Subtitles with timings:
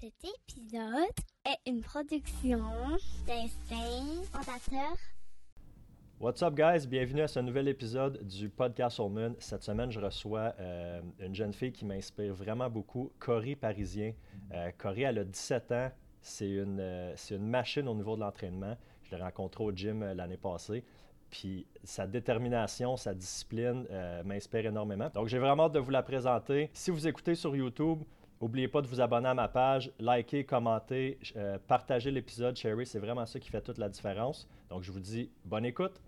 [0.00, 1.10] Cet épisode
[1.44, 2.62] est une production
[3.26, 4.96] d'Instinct Fondateur.
[6.18, 6.86] What's up, guys?
[6.86, 9.34] Bienvenue à ce nouvel épisode du podcast Soul Moon.
[9.40, 14.14] Cette semaine, je reçois euh, une jeune fille qui m'inspire vraiment beaucoup, Cory Parisien.
[14.54, 15.90] Euh, elle a 17 ans.
[16.22, 18.78] C'est une, euh, c'est une machine au niveau de l'entraînement.
[19.02, 20.82] Je l'ai rencontrée au gym euh, l'année passée.
[21.28, 23.86] Puis sa détermination, sa discipline
[24.24, 25.10] m'inspire énormément.
[25.14, 26.70] Donc, j'ai vraiment hâte de vous la présenter.
[26.72, 28.02] Si vous écoutez sur YouTube,
[28.40, 32.98] N'oubliez pas de vous abonner à ma page, liker, commenter, euh, partager l'épisode, Sherry, c'est
[32.98, 34.48] vraiment ça qui fait toute la différence.
[34.70, 36.00] Donc je vous dis bonne écoute.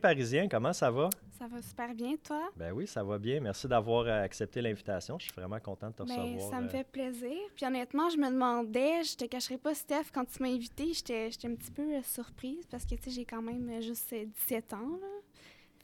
[0.00, 1.10] Parisien, comment ça va?
[1.38, 2.50] Ça va super bien, toi?
[2.56, 3.40] Ben oui, ça va bien.
[3.40, 5.18] Merci d'avoir euh, accepté l'invitation.
[5.18, 6.50] Je suis vraiment content de te Ben, recevoir.
[6.50, 7.36] ça me euh, fait plaisir.
[7.54, 11.30] Puis honnêtement, je me demandais, je te cacherai pas, Steph, quand tu m'as invité, j'étais
[11.44, 14.72] un petit peu euh, surprise parce que, tu sais, j'ai quand même juste euh, 17
[14.74, 15.06] ans, là.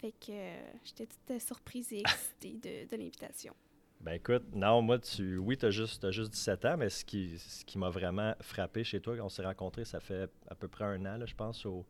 [0.00, 2.00] Fait que euh, j'étais toute surprise et
[2.40, 3.54] excitée de, de l'invitation.
[4.02, 7.38] Ben écoute, non, moi, tu, oui, tu as juste, juste 17 ans, mais ce qui,
[7.38, 10.84] ce qui m'a vraiment frappé chez toi, on s'est rencontrés, ça fait à peu près
[10.84, 11.86] un an, là, je pense, au,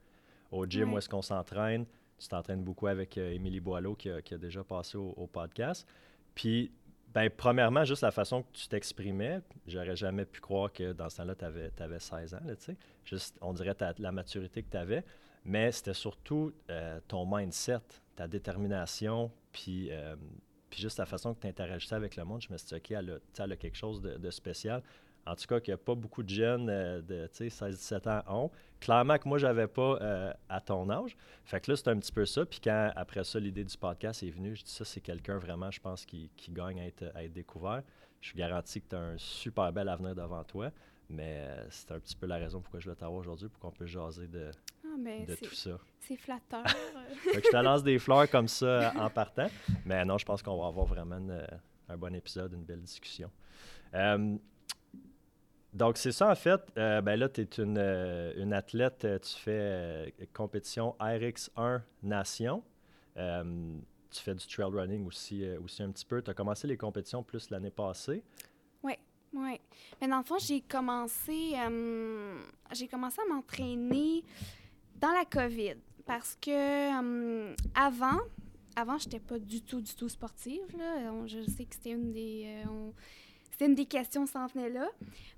[0.52, 1.84] au gym où est-ce qu'on s'entraîne.
[2.18, 5.86] Tu t'entraînes beaucoup avec euh, Émilie Boileau qui a, déjà passé au, podcast.
[6.34, 6.72] Puis,
[7.14, 11.18] ben, premièrement, juste la façon que tu t'exprimais, j'aurais jamais pu croire que dans ce
[11.18, 12.76] temps-là, tu avais, 16 ans, tu sais.
[13.04, 15.04] Juste, on dirait la maturité que tu avais.
[15.44, 17.78] Mais c'était surtout euh, ton mindset,
[18.16, 20.16] ta détermination, puis, euh,
[20.72, 22.42] juste la façon que tu interagissais avec le monde.
[22.42, 23.20] Je me suis dit, OK, elle
[23.52, 24.82] a, quelque chose de spécial.
[25.26, 28.08] En tout cas, qu'il n'y a pas beaucoup de jeunes euh, de tu sais, 16-17
[28.08, 28.50] ans ont.
[28.80, 31.16] Clairement que moi, je n'avais pas euh, à ton âge.
[31.44, 32.46] Fait que là, c'est un petit peu ça.
[32.46, 35.70] Puis quand, après ça, l'idée du podcast est venue, je dis ça, c'est quelqu'un vraiment,
[35.70, 37.82] je pense, qui, qui gagne à être, à être découvert.
[38.20, 40.70] Je suis garanti que tu as un super bel avenir devant toi.
[41.08, 43.70] Mais euh, c'est un petit peu la raison pourquoi je veux t'avoir aujourd'hui, pour qu'on
[43.70, 44.50] puisse jaser de,
[44.84, 45.78] Ah, ben, de tout ça.
[46.00, 46.66] c'est flatteur.
[47.32, 49.46] Fait que je te lance des fleurs comme ça en partant.
[49.84, 51.46] Mais non, je pense qu'on va avoir vraiment une,
[51.88, 53.30] un bon épisode, une belle discussion.
[55.76, 56.60] Donc, c'est ça, en fait.
[56.78, 61.82] Euh, ben là, tu es une, euh, une athlète, euh, tu fais euh, compétition RX1
[62.02, 62.62] Nation.
[63.14, 66.22] Tu fais du trail running aussi, aussi un petit peu.
[66.22, 68.22] Tu as commencé les compétitions plus l'année passée.
[68.82, 68.94] Oui.
[70.00, 71.52] Mais dans le fond, j'ai commencé,
[72.72, 74.24] j'ai commencé à m'entraîner
[74.98, 75.74] dans la COVID
[76.06, 78.20] parce que avant,
[78.76, 80.74] avant, j'étais pas du tout, du tout sportive.
[80.78, 81.26] Là.
[81.26, 82.64] Je sais que c'était une des,
[83.56, 84.86] c'était une des questions qui s'en venait là.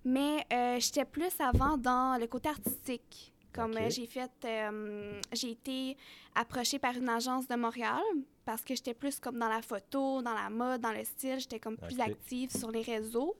[0.04, 3.32] Mais euh, j'étais plus avant dans le côté artistique.
[3.52, 5.96] Comme euh, j'ai fait, euh, j'ai été
[6.34, 8.02] approchée par une agence de Montréal
[8.44, 11.38] parce que j'étais plus comme dans la photo, dans la mode, dans le style.
[11.38, 13.36] J'étais comme plus active sur les réseaux.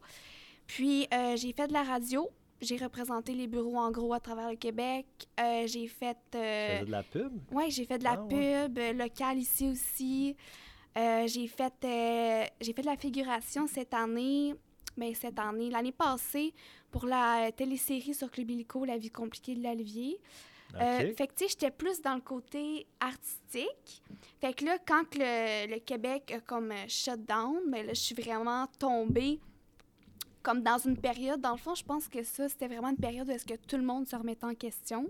[0.69, 2.29] Puis j'ai fait de la radio.
[2.61, 5.07] J'ai représenté les bureaux en gros à travers le Québec.
[5.67, 6.19] J'ai fait.
[6.37, 7.33] Euh, de la pub?
[7.51, 10.37] Ouais, j'ai fait de la Ah, pub locale ici aussi.
[10.97, 11.73] J'ai fait
[12.61, 14.55] j'ai fait de la figuration cette année.
[14.99, 16.53] Ben, cette année, l'année passée,
[16.91, 20.19] pour la euh, télésérie sur Club Illico, La vie compliquée de l'Olivier.
[20.75, 21.17] Euh, OK.
[21.17, 24.03] fait que, tu sais, j'étais plus dans le côté artistique.
[24.41, 27.95] Fait que là, quand que le, le Québec a comme euh, shut down, ben là,
[27.95, 29.41] je suis vraiment tombée
[30.43, 31.41] comme dans une période.
[31.41, 33.77] Dans le fond, je pense que ça, c'était vraiment une période où est-ce que tout
[33.77, 35.09] le monde se remettait en question.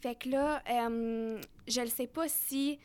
[0.00, 2.78] Fait que là, euh, je ne sais pas si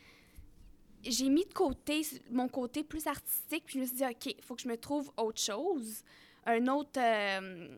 [1.04, 4.44] j'ai mis de côté mon côté plus artistique, puis je me suis dit, OK, il
[4.44, 6.02] faut que je me trouve autre chose,
[6.46, 7.68] un autre, euh,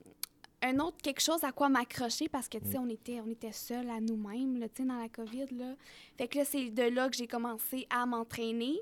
[0.63, 3.53] un autre quelque chose à quoi m'accrocher, parce que, tu sais, on était, on était
[3.53, 5.75] seuls à nous-mêmes, tu sais, dans la COVID, là.
[6.17, 8.81] Fait que là, c'est de là que j'ai commencé à m'entraîner.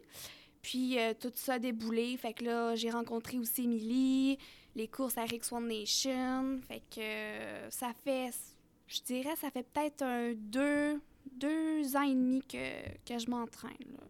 [0.63, 2.17] Puis euh, tout ça a déboulé.
[2.17, 4.39] Fait que là, j'ai rencontré aussi Émilie,
[4.75, 6.61] les courses à Rix One Nation.
[6.67, 8.31] Fait que euh, ça fait,
[8.87, 11.01] je dirais, ça fait peut-être un deux,
[11.33, 13.71] deux ans et demi que, que je m'entraîne.
[13.93, 14.05] là.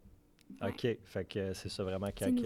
[0.62, 0.86] OK.
[1.04, 2.42] Fait que c'est ça vraiment quand, nouveau,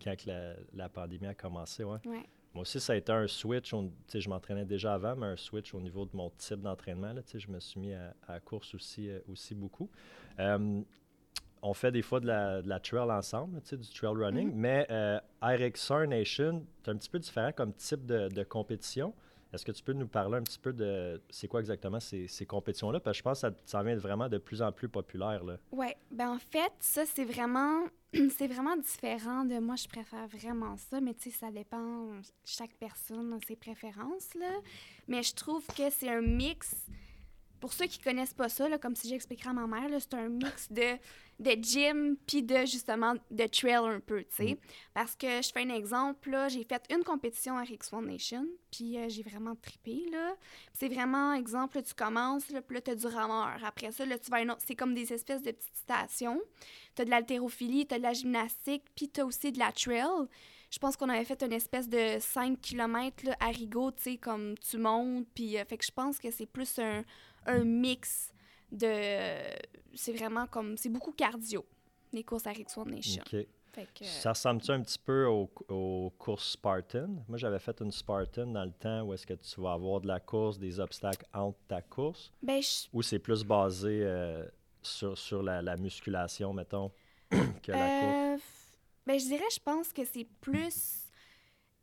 [0.00, 1.98] que- la, la pandémie a commencé, ouais.
[2.06, 2.24] Ouais.
[2.54, 3.72] Moi aussi, ça a été un switch.
[3.72, 7.14] on- je m'entraînais déjà avant, mais un switch au niveau de mon type d'entraînement.
[7.34, 9.88] Je me suis mis à, la course aussi, euh, aussi beaucoup.
[11.64, 14.56] On fait des fois de la, de la trail ensemble, du trail running, Mhm.
[14.56, 19.14] mais euh, RX1 Nation, c'est un petit peu différent comme type de, de compétition.
[19.52, 23.00] Est-ce que tu peux nous parler un petit peu de c'est quoi exactement ces, compétitions-là?
[23.00, 25.42] Parce que je pense que ça, ça vient vraiment de plus en plus populaire.
[25.70, 27.84] Ouais, ben en fait, ça c'est vraiment
[28.36, 32.08] c'est vraiment différent de moi, je préfère vraiment ça, mais tu sais, ça dépend
[32.44, 34.52] chaque personne ses préférences là.
[35.08, 36.74] Mais je trouve que c'est un mix
[37.62, 40.28] pour ceux qui connaissent pas ça, là, comme si j'expliquerais à ma mère, c'est un
[40.28, 40.98] mix de,
[41.38, 44.54] de gym puis de justement de trail un peu, tu sais.
[44.54, 44.56] Mm.
[44.92, 48.44] Parce que je fais un exemple, là, j'ai fait une compétition à Rix One Nation,
[48.72, 50.34] puis euh, j'ai vraiment trippé, là.
[50.72, 53.56] C'est vraiment, exemple, là, tu commences, là, puis là, t'as du rameur.
[53.64, 56.40] Après ça, là, tu vas à une autre- c'est comme des espèces de petites stations.
[56.96, 60.26] T'as de l'haltérophilie, t'as de la gymnastique, puis t'as aussi de la trail.
[60.68, 64.16] Je pense qu'on avait fait une espèce de 5 km là, à Rigaud, tu sais,
[64.16, 67.04] comme tu montes, puis euh, fait que je pense que c'est plus un,
[67.46, 68.32] un mix
[68.70, 68.86] de...
[69.94, 70.76] C'est vraiment comme...
[70.76, 71.64] C'est beaucoup cardio,
[72.12, 73.22] les courses à Rix One Nation.
[73.26, 73.46] OK.
[73.74, 74.04] Fait que...
[74.04, 77.08] Ça ressemble-tu un petit peu aux, aux courses Spartan?
[77.28, 80.08] Moi, j'avais fait une Spartan dans le temps où est-ce que tu vas avoir de
[80.08, 84.46] la course, des obstacles entre ta course, Ben, je- ou c'est plus basé euh,
[84.82, 86.92] sur, sur la, la musculation, mettons,
[87.30, 88.14] que la course?
[88.18, 88.40] Euh, f-
[89.06, 91.01] ben, je dirais, je pense que c'est plus.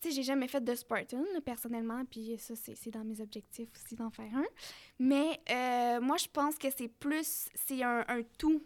[0.01, 3.95] Tu sais, j'ai jamais fait de Spartan, personnellement, puis ça, c'est dans mes objectifs aussi
[3.95, 4.45] d'en faire un.
[4.97, 7.49] Mais euh, moi, je pense que c'est plus.
[7.53, 8.59] C'est un, un tout.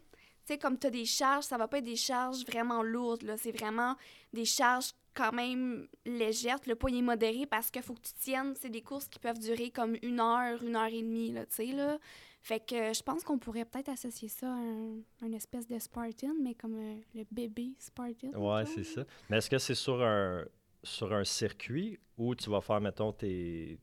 [0.46, 3.24] Tu sais, comme tu as des charges, ça va pas être des charges vraiment lourdes,
[3.24, 3.38] là.
[3.38, 3.96] C'est vraiment
[4.34, 6.60] des charges quand même légères.
[6.68, 8.54] Le poids est modéré parce qu'il faut que tu tiennes.
[8.60, 11.56] C'est des courses qui peuvent durer comme une heure, une heure et demie, là, tu
[11.56, 11.98] sais, là.
[12.42, 15.80] Fait que euh, je pense qu'on pourrait peut-être associer ça à un, une espèce de
[15.80, 18.32] Spartan, mais comme euh, le bébé Spartan.
[18.34, 19.06] Ouais, c'est ça.
[19.30, 20.44] Mais est-ce que c'est sur un,
[20.84, 23.80] sur un circuit où tu vas faire, mettons, tes.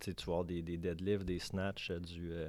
[0.00, 2.48] Tu vas avoir des, des deadlifts, des snatchs, euh, du, euh,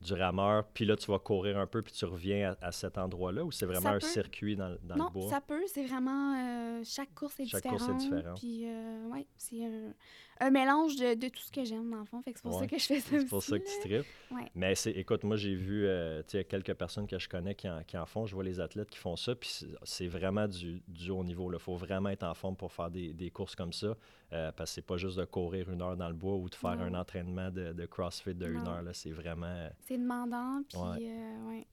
[0.00, 2.98] du rameur, puis là, tu vas courir un peu, puis tu reviens à, à cet
[2.98, 5.28] endroit-là, ou c'est vraiment un circuit dans, dans non, le bois?
[5.30, 6.34] ça peut, c'est vraiment.
[6.36, 7.80] euh, chaque course est Chaque différente.
[7.80, 8.38] course est différente.
[8.38, 9.92] Puis, euh, ouais, c'est un,
[10.40, 12.20] un mélange de, de tout ce que j'aime, dans le fond.
[12.22, 12.60] Fait que c'est pour Ouais.
[12.62, 14.06] ça que je fais ça C'est pour ça que tu tripes.
[14.30, 14.50] Ouais.
[14.54, 17.96] Mais c'est, écoute, moi, j'ai vu, euh, quelques personnes que je connais qui en, qui
[17.96, 18.26] en font.
[18.26, 19.50] Je vois les athlètes qui font ça, puis
[19.84, 21.52] c'est, vraiment du, du haut niveau.
[21.52, 23.96] Il faut vraiment être en forme pour faire des, des courses comme ça,
[24.32, 26.54] euh, parce que c'est pas juste de courir une heure dans le bois ou de
[26.54, 26.84] faire Non.
[26.84, 28.82] un entraînement de, de CrossFit de une heure.
[28.82, 31.08] Là, c'est vraiment, C'est demandant, puis Ouais.
[31.08, 31.66] euh, ouais.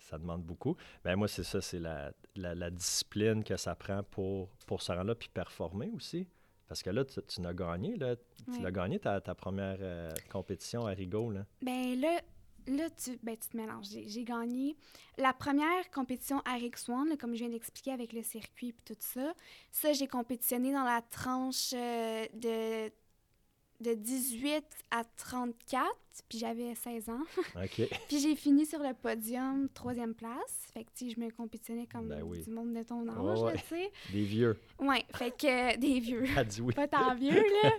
[0.00, 0.76] ça demande beaucoup.
[1.04, 4.90] Ben moi, c'est ça, c'est la, la, la discipline que ça prend pour, pour se
[4.92, 6.26] rendre là, puis performer aussi.
[6.68, 8.16] Parce que là, tu, tu n'as gagné, là.
[8.16, 8.22] Tu
[8.52, 8.60] Ouais.
[8.62, 11.44] l'as gagné ta, ta première euh, compétition à Rigaud, là.
[11.62, 12.20] Ben là,
[12.66, 13.86] là tu, ben, tu te mélanges.
[13.90, 14.76] J'ai j'ai gagné
[15.16, 18.74] la première compétition à Rick Swan, là, comme je viens d'expliquer avec le circuit et
[18.84, 19.32] tout ça.
[19.70, 22.92] Ça, j'ai compétitionné dans la tranche euh, de,
[23.80, 25.86] de 18 à 34,
[26.28, 27.22] puis j'avais 16 ans.
[27.56, 27.88] OK.
[28.08, 30.68] Puis j'ai fini sur le podium, troisième place.
[30.74, 32.42] Fait que, tu je me compétitionnais comme Ben oui.
[32.42, 33.52] du monde de ton âge, ouais.
[33.54, 33.92] tu sais.
[34.12, 34.58] Des vieux.
[34.80, 36.24] Ouais, fait que des vieux.
[36.60, 36.74] Oui.
[36.74, 37.70] Pas tant vieux, là.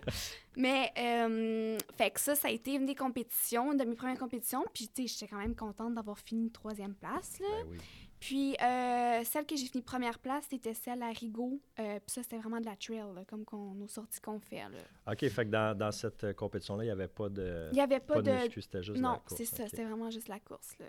[0.55, 4.17] Mais, euh, fait que ça, ça a été une des compétitions, une de mes premières
[4.17, 4.63] compétitions.
[4.73, 7.47] Puis, tu sais, j'étais quand même contente d'avoir fini troisième place, là.
[7.63, 7.77] Ben oui.
[8.19, 11.61] Puis, euh, celle que j'ai fini première place, c'était celle à Rigaud.
[11.79, 14.57] Euh, puis ça, c'était vraiment de la trail, là, comme qu'on, nos sorties qu'on fait,
[14.57, 15.11] là.
[15.11, 17.81] OK, fait que dans, dans cette euh, compétition-là, il n'y avait pas de, Il n'y
[17.81, 18.35] avait pas, pas de de...
[18.43, 19.35] muscu, c'était juste la non, course.
[19.37, 20.87] c'est ça, c'était vraiment juste la course, là.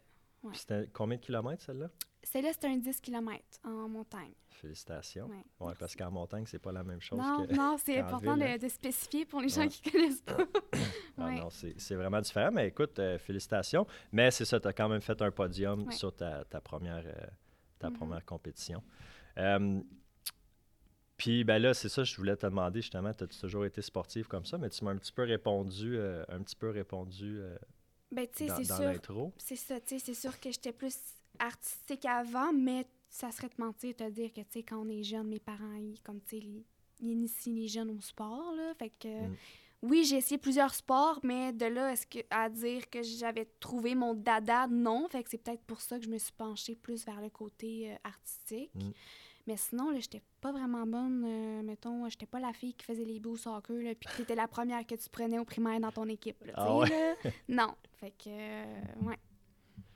[0.49, 1.89] Puis C'était combien de kilomètres, celle-là?
[2.23, 4.33] Celle-là, c'était un 10 km en montagne.
[4.51, 5.27] Félicitations.
[5.27, 7.55] Ouais, Ouais, parce qu'en montagne, c'est pas la même chose Non, que...
[7.55, 8.57] non, c'est important ville, hein.
[8.59, 9.69] de, de spécifier pour les gens Ouais.
[9.69, 10.37] qui connaissent pas.
[11.19, 11.41] Ah Ouais.
[11.41, 12.51] non, c'est c'est vraiment différent.
[12.53, 13.87] Mais écoute, euh, félicitations.
[14.13, 15.93] Mais c'est ça, tu as quand même fait un podium Ouais.
[15.93, 17.27] sur ta, ta première, euh,
[17.79, 17.97] ta Mhm.
[17.97, 18.83] première compétition.
[19.39, 19.81] Euh,
[21.17, 24.27] puis ben là, c'est ça, je voulais te demander justement, tu as toujours été sportive
[24.27, 27.57] comme ça, mais tu m'as un petit peu répondu, euh, un petit peu répondu euh,
[28.11, 29.31] Ben, tu sais, c'est sûr.
[29.39, 30.97] C'est ça, tu sais, c'est sûr que j'étais plus
[31.39, 34.89] artistique avant, mais ça serait te mentir de te dire que, tu sais, quand on
[34.89, 36.65] est jeune, mes parents, ils, comme, tu sais, ils,
[37.01, 39.29] ils initient les jeunes au sport, là, fait que...
[39.29, 39.37] Mm.
[39.83, 43.95] Oui, j'ai essayé plusieurs sports, mais de là est-ce que, à dire que j'avais trouvé
[43.95, 45.09] mon dada, non.
[45.09, 47.93] Fait que c'est peut-être pour ça que je me suis penchée plus vers le côté
[47.93, 48.75] euh, artistique.
[48.75, 48.91] Mm.
[49.51, 51.25] Mais sinon, là, j'étais pas vraiment bonne.
[51.27, 54.37] euh, mettons, j'étais pas la fille qui faisait les beaux soccer, là, puis que t'étais
[54.37, 57.15] la première que tu prenais au primaire dans ton équipe, là, Ah là.
[57.49, 57.75] Non.
[57.99, 59.17] Fait que, euh, ouais.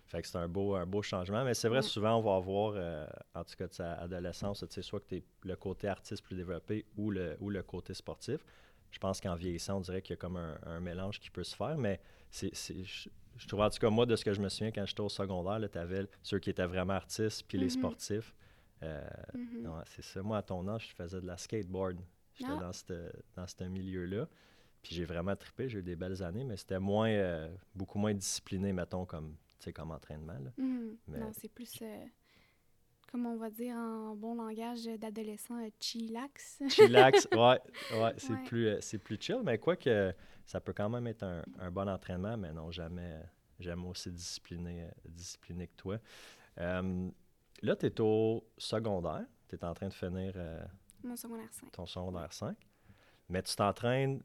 [0.07, 1.45] Fait que c'est un beau, un beau changement.
[1.45, 1.83] Mais c'est vrai, Ouais.
[1.85, 3.07] souvent, on va avoir, euh,
[3.37, 6.25] en tout cas de sa adolescence, tu sais, soit que tu es le côté artiste
[6.25, 8.45] plus développé ou le, ou le côté sportif.
[8.91, 11.45] Je pense qu'en vieillissant, on dirait qu'il y a comme un, un mélange qui peut
[11.45, 14.41] se faire, mais c'est, je, je trouve, en tout cas, moi, de ce que je
[14.41, 17.67] me souviens, quand j'étais au secondaire, tu avais ceux qui étaient vraiment artistes, puis les
[17.67, 17.71] Mhm.
[17.71, 18.35] sportifs.
[18.85, 19.03] Euh,
[19.35, 19.67] Mhm.
[19.67, 20.23] ouais, c'est ça.
[20.23, 21.99] Moi, à ton âge, je faisais de la skateboard.
[22.35, 22.57] J'étais Ah.
[22.59, 22.85] dans ce
[23.37, 24.29] dans milieu-là.
[24.83, 28.13] Puis j'ai vraiment trippé, j'ai eu des belles années, mais c'était moins, euh, beaucoup moins
[28.13, 29.37] discipliné, mettons, comme,
[29.73, 30.35] comme entraînement.
[30.39, 30.51] là.
[30.59, 30.97] Mhm.
[31.09, 32.05] Mais- Non, c'est plus euh,
[33.11, 36.59] comme on va dire en bon langage d'adolescent, chillax.
[36.69, 37.39] Chillax, ouais,
[37.99, 38.45] ouais, c'est Ouais.
[38.45, 40.13] plus, c'est plus chill, mais quoi que
[40.45, 43.21] ça peut quand même être un, un bon entraînement, mais non, jamais,
[43.61, 45.99] jamais aussi discipliné, discipliné que toi.
[47.65, 50.63] Là, tu es au secondaire, tu es en train de finir euh,
[51.03, 51.73] Mon secondaire 5.
[51.73, 52.57] ton secondaire 5,
[53.29, 54.23] mais tu t'entraînes.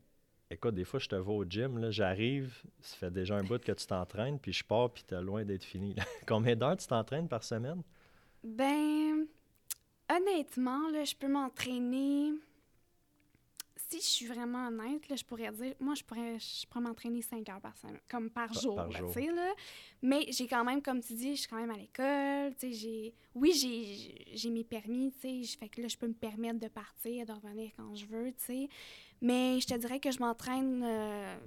[0.52, 3.72] Écoute, des fois, je te vois au gym, j'arrive, ça fait déjà un bout que
[3.72, 5.94] tu t'entraînes, puis je pars, puis t'es loin d'être fini.
[5.94, 6.04] là.
[6.28, 7.84] Combien d'heures tu t'entraînes par semaine?
[8.44, 9.28] Ben,
[10.10, 12.32] honnêtement, là, je peux m'entraîner.
[13.92, 17.24] Si je suis vraiment honnête, là, je pourrais dire, moi, je pourrais, je pourrais m'entraîner
[17.24, 19.12] 5 heures par semaine, comme par Par- jour, par là, jour.
[19.12, 19.52] tu sais, là.
[20.04, 22.74] Mais j'ai quand même, comme tu dis, je suis quand même à l'école, tu sais,
[22.74, 23.16] j'ai...
[23.34, 26.68] Oui, j'ai, j'ai mes permis, tu sais, fait que là, je peux me permettre de
[26.68, 28.70] partir, de revenir quand je veux, tu sais.
[29.22, 31.38] Mais je te dirais que je m'entraîne euh,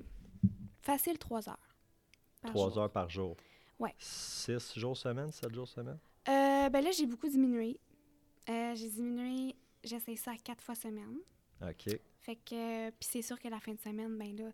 [0.81, 1.77] facile 3 heures.
[2.41, 2.79] par Trois jour.
[2.79, 3.37] heures par jour.
[3.79, 3.95] Ouais.
[3.99, 5.99] Six jours semaine, sept jours semaine?
[6.29, 7.79] Euh, ben là, j'ai beaucoup diminué.
[8.49, 11.19] Euh, j'ai diminué, j'essaie ça à quatre fois semaine.
[11.63, 12.01] OK.
[12.23, 14.51] Fait que, puis c'est sûr que la fin de semaine, ben là,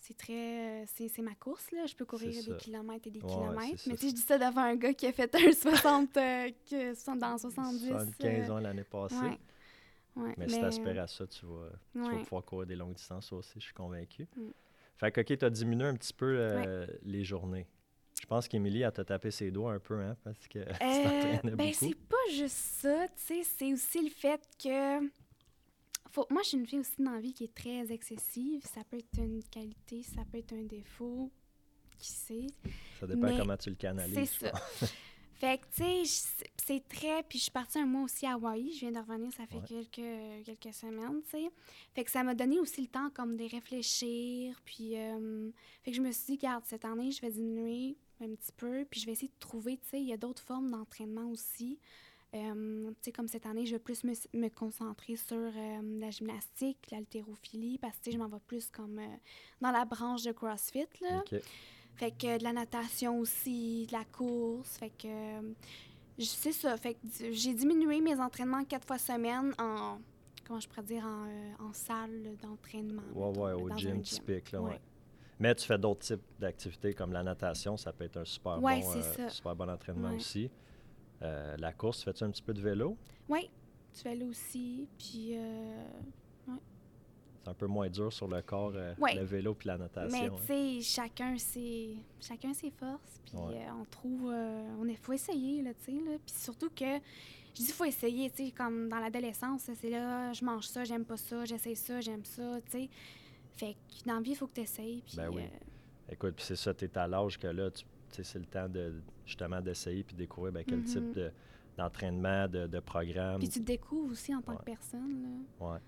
[0.00, 1.86] c'est très, euh, c'est c'est ma course, là.
[1.86, 3.82] Je peux courir des kilomètres et des Ouais, kilomètres.
[3.86, 6.94] Mais sais, je dis ça devant un gars qui a fait un 60, euh, que-
[6.94, 7.88] 60 dans 70.
[7.88, 9.16] 75 euh, ans l'année passée.
[9.16, 9.38] ouais.
[10.16, 12.94] Ouais, Mais, si tu aspires à ça, tu vas, tu vas pouvoir courir des longues
[12.94, 14.26] distances aussi, je suis convaincu.
[14.36, 14.48] Mm.
[14.96, 17.66] Fait que, OK, tu as diminué un petit peu euh, les journées.
[18.20, 21.40] Je pense qu'Émilie, elle t'a tapé ses doigts un peu, hein, parce que tu t'entraînais
[21.44, 21.72] ben, beaucoup.
[21.72, 25.06] c'est pas juste ça, tu sais, c'est aussi le fait que.
[26.10, 26.26] Faut...
[26.30, 28.62] Moi, je suis une fille aussi dans la vie qui est très excessive.
[28.64, 31.30] Ça peut être une qualité, ça peut être un défaut.
[31.98, 32.46] Qui sait?
[33.00, 34.30] Ça dépend mais comment tu le canalises.
[34.38, 34.52] C'est ça.
[35.34, 37.22] Fait que, tu sais, c'est très.
[37.22, 38.72] Puis je suis partie un mois aussi à Hawaï.
[38.72, 39.62] Je viens de revenir, ça fait Ouais.
[39.68, 41.50] quelques, quelques semaines, tu sais.
[41.94, 44.60] Fait que ça m'a donné aussi le temps, comme, de réfléchir.
[44.64, 44.96] Puis.
[44.96, 45.50] euh,
[45.82, 48.84] Fait que je me suis dit, garde, cette année, je vais diminuer un petit peu.
[48.90, 51.78] Puis je vais essayer de trouver, tu sais, il y a d'autres formes d'entraînement aussi.
[52.34, 57.78] Euh, comme cette année, je vais plus me, me concentrer sur euh, la gymnastique, l'haltérophilie,
[57.78, 59.06] parce que, je m'en vais plus comme euh,
[59.62, 61.22] dans la branche de CrossFit, là.
[61.94, 64.76] Fait que de la natation aussi, de la course.
[64.76, 65.08] Fait que
[66.18, 66.76] je- c'est ça.
[66.76, 69.98] Fait que j'ai diminué mes entraînements quatre fois semaine en
[70.46, 73.02] comment je pourrais dire en, en salle d'entraînement.
[73.14, 74.52] Ouais, mettons, ouais, au gym typique.
[74.52, 74.70] Là, ouais.
[74.72, 74.80] Ouais.
[75.40, 78.80] Mais tu fais d'autres types d'activités comme la natation, ça peut être un super, Ouais,
[78.80, 80.50] bon, super bon entraînement aussi.
[81.22, 82.96] Euh, la course, fais-tu un petit peu de vélo?
[83.28, 83.50] Oui,
[83.94, 84.86] tu fais là aussi.
[84.98, 85.84] Puis euh,
[87.42, 89.14] C'est un peu moins dur sur le corps, euh, Ouais.
[89.14, 90.18] le vélo puis la natation.
[90.20, 90.34] mais hein.
[90.46, 93.20] tu sais, chacun ses chacun ses forces.
[93.24, 93.66] Puis Ouais.
[93.80, 94.26] on trouve
[94.80, 96.18] on est faut essayer là, tu sais là.
[96.24, 96.84] Puis surtout que
[97.54, 101.04] je dis faut essayer, tu sais comme dans l'adolescence, c'est là je mange ça, j'aime
[101.04, 102.88] pas ça, j'essaie ça, j'aime ça, tu sais.
[103.56, 105.02] Fait que dans la vie, il faut que tu essayes.
[105.04, 105.42] Puis, Ben oui.
[106.10, 108.94] Écoute, puis c'est ça, tu es à l'âge que là, tu c'est le temps de
[109.26, 110.84] justement d'essayer puis découvrir ben, quel Mhm.
[110.84, 111.30] type de-
[111.76, 113.38] d'entraînement, de, de programme.
[113.38, 114.58] Puis tu te découvres aussi en tant Ouais.
[114.58, 115.22] que personne.
[115.60, 115.66] Là.
[115.66, 115.78] Ouais.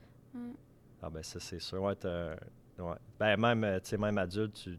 [1.03, 1.83] Ah ben ça, c'est sûr.
[1.83, 2.95] Ouais, ouais.
[3.19, 4.79] Ben même, euh, tu sais, même adulte, tu,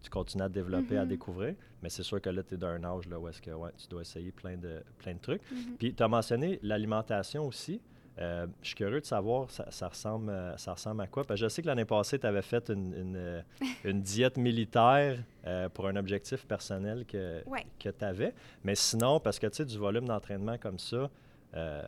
[0.00, 1.08] tu continues à te développer, à Mhm.
[1.08, 1.54] découvrir.
[1.82, 3.86] Mais c'est sûr que là, tu es d'un âge là, où est-ce que ouais, tu
[3.88, 5.42] dois essayer plein de, plein de trucs.
[5.50, 5.76] Mhm.
[5.78, 7.80] Puis tu as mentionné l'alimentation aussi.
[8.20, 11.24] Euh, je suis curieux de savoir, ça, ça ressemble, euh, ça ressemble à quoi?
[11.24, 13.42] Parce que je sais que l'année passée, tu avais fait une, une, euh,
[13.84, 17.64] une diète militaire euh, pour un objectif personnel que, Ouais.
[17.78, 18.34] que tu avais.
[18.62, 21.08] Mais sinon, parce que tu sais, du volume d'entraînement comme ça,
[21.54, 21.82] euh,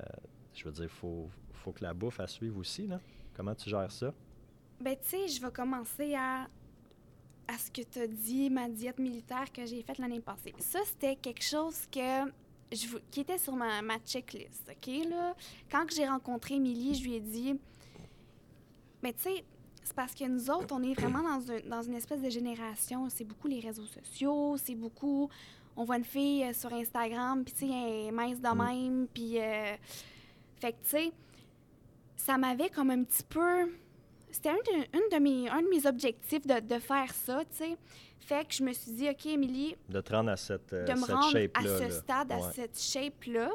[0.55, 2.87] je veux dire, il faut, faut que la bouffe à suivre aussi.
[2.87, 2.99] Là.
[3.37, 4.13] Comment tu gères ça?
[4.81, 6.49] Ben, tu sais, je vais commencer à,
[7.47, 10.55] à ce que tu as dit, ma diète militaire que j'ai faite l'année passée.
[10.59, 12.31] Ça, c'était quelque chose que
[12.75, 15.09] je, qui était sur ma, ma checklist, OK?
[15.09, 15.35] Là?
[15.71, 17.55] Quand j'ai rencontré Émilie, je lui ai dit,
[19.03, 19.45] mais tu sais,
[19.83, 23.09] c'est parce que nous autres, on est vraiment dans, un- dans une espèce de génération,
[23.11, 25.29] c'est beaucoup les réseaux sociaux, c'est beaucoup...
[25.75, 28.65] On voit une fille euh, sur Instagram, puis tu sais, elle est mince de Mm.
[28.65, 29.41] même, puis...
[29.41, 29.75] euh,
[30.61, 31.13] fait que, tu sais,
[32.17, 33.71] ça m'avait comme un petit peu...
[34.31, 37.77] C'était un de mes, un de mes objectifs de, de faire ça, tu sais.
[38.25, 40.93] Fait que je me suis dit, OK, Émilie, De te rendre à cette, euh, de
[40.93, 41.91] me cette rendre à ce là.
[41.91, 43.51] stade, à cette shape-là.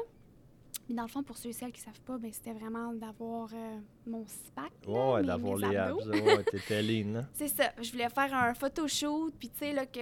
[0.88, 2.92] Mais dans le fond, pour ceux et celles qui ne savent pas, ben, c'était vraiment
[2.94, 4.70] d'avoir euh, mon SPAC.
[4.86, 6.00] Ouais, mes- d'avoir les abdos.
[6.00, 6.20] abs.
[6.20, 7.26] Ouais, t'étais lean?
[7.34, 7.72] C'est ça.
[7.80, 10.00] Je voulais faire un photoshoot, puis tu sais, là, que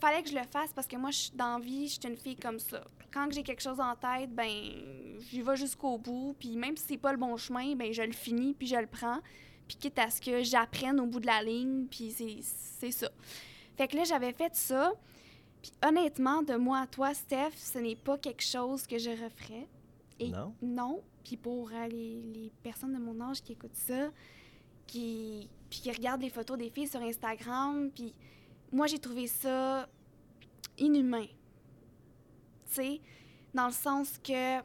[0.00, 2.16] fallait que je le fasse parce que moi, je suis dans vie, je suis une
[2.16, 2.82] fille comme ça.
[3.12, 4.48] Quand j'ai quelque chose en tête, ben,
[5.30, 8.12] j'y vais jusqu'au bout, puis même si c'est pas le bon chemin, ben, je le
[8.12, 9.18] finis, puis je le prends.
[9.66, 13.08] Puis quitte à ce que j'apprenne au bout de la ligne, puis c'est- c'est ça.
[13.78, 14.92] Fait que là, j'avais fait ça.
[15.62, 19.66] Puis honnêtement, de moi à toi, Steph, ce n'est pas quelque chose que je referais.
[20.18, 20.52] Et Non?
[20.60, 21.02] non.
[21.24, 24.10] Puis pour euh, les, les personnes de mon âge qui écoutent ça,
[24.86, 28.12] qui, puis qui regardent les photos des filles sur Instagram, puis
[28.72, 29.88] moi, j'ai trouvé ça
[30.76, 31.26] inhumain.
[32.66, 33.00] Tu sais,
[33.54, 34.60] dans le sens que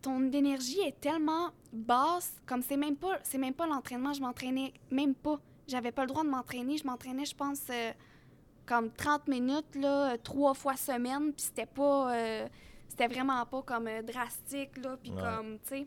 [0.00, 4.72] ton énergie est tellement basse, comme c'est même pas, c'est même pas l'entraînement, je m'entraînais
[4.90, 5.38] même pas.
[5.70, 7.92] J'avais pas le droit de m'entraîner, je m'entraînais, je pense, euh,
[8.66, 12.48] comme 30 minutes, là, euh, trois fois semaine, puis c'était pas, euh,
[12.88, 15.22] c'était vraiment pas comme euh, drastique, là, puis Ouais.
[15.22, 15.86] comme, tu sais.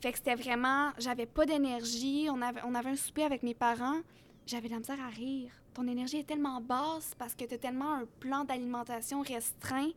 [0.00, 3.54] Fait que c'était vraiment, j'avais pas d'énergie, on avait, on avait un souper avec mes
[3.54, 4.00] parents,
[4.46, 5.50] j'avais de la misère à rire.
[5.72, 9.90] Ton énergie est tellement basse parce que tu as tellement un plan d'alimentation restreint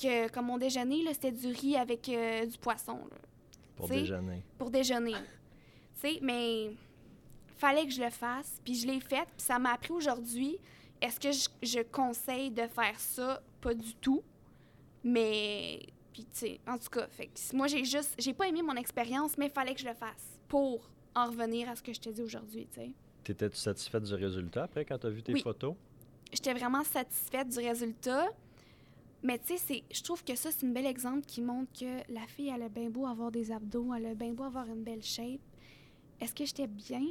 [0.00, 3.16] que, comme mon déjeuner, là, c'était du riz avec euh, du poisson là,
[3.76, 4.42] Pour déjeuner.
[4.58, 5.12] pour déjeuner.
[6.00, 6.72] tu sais, mais
[7.64, 10.58] fallait que je le fasse, puis je l'ai fait, puis ça m'a appris aujourd'hui.
[11.00, 13.42] Est-ce que je, je conseille de faire ça?
[13.60, 14.22] Pas du tout.
[15.02, 15.80] Mais,
[16.12, 18.76] puis tu sais, en tout cas, fait que moi, j'ai juste, j'ai pas aimé mon
[18.76, 22.12] expérience, mais fallait que je le fasse pour en revenir à ce que je t'ai
[22.12, 22.92] dit aujourd'hui, tu sais.
[23.22, 25.40] T'étais-tu satisfaite du résultat après quand tu as vu tes Oui.
[25.42, 25.74] photos?
[26.32, 28.26] j'étais vraiment satisfaite du résultat.
[29.22, 32.26] Mais tu sais, je trouve que ça, c'est un bel exemple qui montre que la
[32.26, 35.02] fille, elle a bien beau avoir des abdos, elle a bien beau avoir une belle
[35.02, 35.40] shape.
[36.20, 37.06] Est-ce que j'étais bien?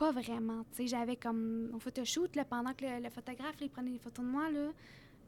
[0.00, 0.64] Pas vraiment.
[0.72, 1.70] Tu sais, j'avais comme.
[1.74, 4.50] On photoshoot, là, pendant que le, le photographe, là, il prenait des photos de moi,
[4.50, 4.70] là.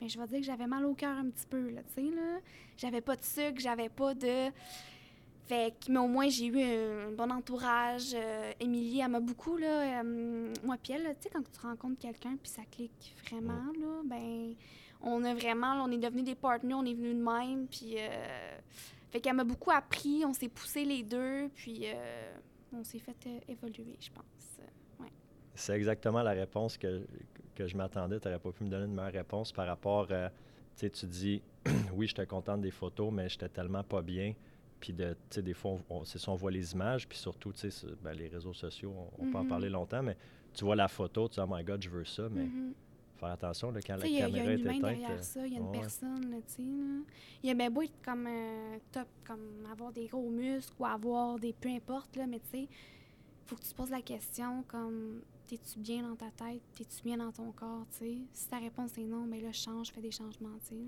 [0.00, 2.10] Mais je vais dire que j'avais mal au cœur un petit peu, là, tu sais,
[2.10, 2.38] là.
[2.78, 4.50] J'avais pas de sucre, j'avais pas de.
[5.44, 8.14] Fait que, mais au moins, j'ai eu un, bon entourage.
[8.14, 10.00] Euh, Émilie, elle m'a beaucoup, là.
[10.02, 14.00] euh, moi, puis elle, tu sais, quand tu rencontres quelqu'un, puis ça clique vraiment, là,
[14.06, 14.54] ben,
[15.02, 17.96] on a vraiment, là, on est devenus des partenaires, on est venus de même, puis.
[17.98, 18.58] euh,
[19.10, 22.32] fait qu'elle m'a beaucoup appris, on s'est poussés les deux, puis euh,
[22.74, 24.24] on s'est fait euh, évoluer, je pense.
[25.54, 27.06] C'est exactement la réponse que,
[27.54, 28.18] que je m'attendais.
[28.18, 30.30] Tu n'aurais pas pu me donner une meilleure réponse par rapport à.
[30.30, 30.34] Tu
[30.76, 31.42] sais, tu dis,
[31.92, 34.32] oui, j'étais contente des photos, mais j'étais tellement pas bien.
[34.80, 37.18] Puis, de, tu sais, des fois, on, on- c'est ça, on voit les images, puis
[37.18, 39.48] surtout, tu sais, c'est- ben, les réseaux sociaux, on, on peut en Mhm.
[39.48, 40.16] parler longtemps, mais
[40.54, 42.72] tu vois la photo, tu dis, oh my God, je veux ça, mais Mhm.
[43.22, 44.80] Faire attention, là, quand la y, a- y caméra est éteinte.
[44.82, 45.80] derrière euh, ça, il y a une ouais.
[45.80, 46.62] personne, là, tu sais.
[46.62, 50.84] Il y a bien beau être comme euh, top, comme avoir des gros muscles ou
[50.84, 51.52] avoir des...
[51.52, 52.68] peu importe, là, mais tu sais,
[53.46, 57.16] faut que tu te poses la question comme, t'es-tu bien dans ta tête, t'es-tu bien
[57.18, 58.18] dans ton corps, tu sais?
[58.32, 60.80] Si ta réponse est non, ben là, change, fais des changements, tu sais.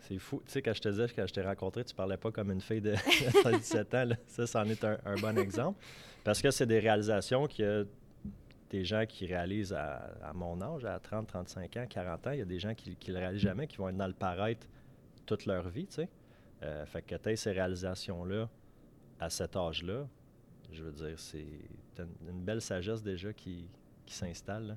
[0.00, 0.42] C'est fou.
[0.44, 2.60] Tu sais, quand je te disais, quand je t'ai rencontré, tu parlais pas comme une
[2.60, 2.94] fille de
[3.58, 4.04] 17 ans.
[4.04, 4.16] là.
[4.26, 5.80] Ça, c'en est un, un bon exemple.
[6.22, 7.84] Parce que c'est des réalisations y a
[8.70, 12.30] des gens qui réalisent à, mon âge, à 30, 35 ans, 40 ans.
[12.32, 14.14] Il y a des gens qui ne le réalisent jamais, qui vont être dans le
[14.14, 14.66] paraître
[15.26, 16.08] toute leur vie, tu sais.
[16.62, 18.48] Euh, fait que tu ces réalisations-là
[19.20, 20.06] à cet âge-là,
[20.72, 21.46] je veux dire, c'est
[21.98, 23.68] une, belle sagesse déjà qui,
[24.06, 24.76] s'installe.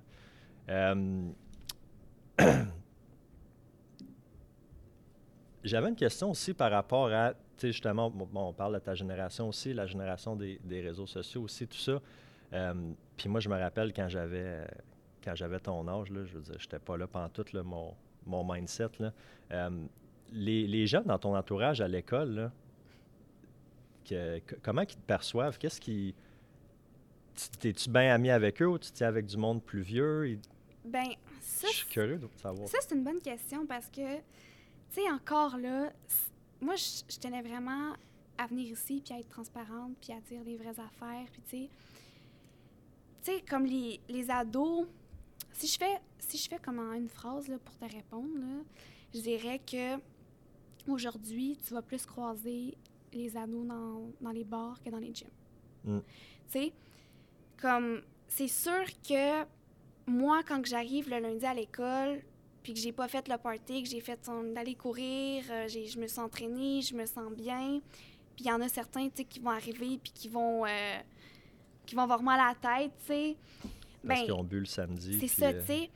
[0.70, 1.30] Euh,
[5.64, 9.50] J'avais une question aussi par rapport à, tu sais, justement, on parle de ta génération
[9.50, 12.00] aussi, la génération des, des réseaux sociaux aussi, tout ça.
[12.54, 14.66] Euh, Puis moi, je me rappelle quand j'avais euh,
[15.24, 17.94] quand j'avais ton âge, là, je veux dire, j'étais pas là pendant tout là, mon,
[18.26, 18.90] mon mindset.
[19.00, 19.12] Là.
[19.52, 19.70] Euh,
[20.32, 22.52] les, les gens dans ton entourage à l'école, là,
[24.06, 25.58] que- que- comment ils te perçoivent?
[25.58, 26.16] Qu'est-ce qui.
[27.36, 30.40] tu- T'es-tu bien ami avec eux ou tu tiens avec du monde plus vieux?
[30.86, 31.06] Ben,
[31.42, 32.68] ça, Je suis curieux de savoir.
[32.70, 34.22] Ça, c'est une bonne question parce que, tu
[34.92, 35.92] sais, encore là,
[36.62, 37.94] moi, je, je tenais vraiment
[38.38, 41.50] à venir ici, puis à être transparente, puis à dire les vraies affaires, puis tu
[41.66, 41.70] sais,
[43.28, 44.88] tu sais, comme les, les ados,
[45.52, 48.64] si je fais, si je fais comme en une phrase là, pour te répondre, là,
[49.14, 49.98] je dirais que
[50.88, 52.78] aujourd'hui, tu vas plus croiser
[53.12, 55.28] les ados dans, dans les bars que dans les gyms.
[55.84, 56.00] Mm.
[56.00, 56.06] Tu
[56.60, 56.74] sais,
[57.60, 59.44] comme, c'est sûr que
[60.06, 62.22] moi, quand j'arrive le lundi à l'école,
[62.64, 66.00] puis que j'ai pas fait le party, que j'ai fait son- d'aller courir, euh, je
[66.00, 67.82] me suis entraînée, je me sens bien.
[68.36, 71.00] Puis il y en a certains, tu sais, qui vont arriver puis qui vont, euh,
[71.88, 73.38] qui vont avoir mal à la tête, tu sais.
[74.06, 75.20] Parce Ben, qu'ils ont bu le samedi.
[75.20, 75.90] c'est ça, euh, tu sais.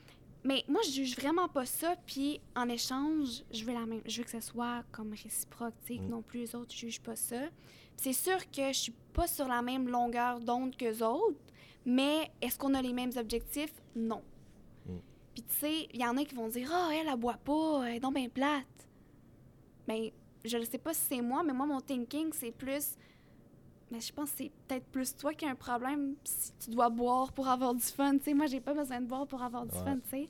[0.43, 1.95] Mais moi, je juge vraiment pas ça.
[2.07, 5.93] Puis en échange, je veux la même, je veux que ce soit comme réciproque, tu
[5.93, 6.09] sais, que Mm.
[6.09, 7.41] non plus les autres jugent pas ça.
[7.95, 11.37] C'est sûr que je suis pas sur la même longueur d'onde que autres,
[11.85, 13.73] mais est-ce qu'on a les mêmes objectifs?
[13.95, 14.23] Non.
[14.87, 14.95] Mm.
[15.35, 17.83] Puis tu sais, il y en a qui vont dire ah elle, elle boit pas,
[17.87, 18.65] elle est donc bien plate.
[19.87, 20.11] Mais
[20.43, 22.95] je ne sais pas si c'est moi, mais moi mon thinking c'est plus
[23.91, 26.89] mais je pense que c'est peut-être plus toi qui as un problème si tu dois
[26.89, 28.17] boire pour avoir du fun.
[28.17, 29.83] Tu sais, moi, j'ai pas besoin de boire pour avoir du Ouais.
[29.83, 30.29] fun, tu sais.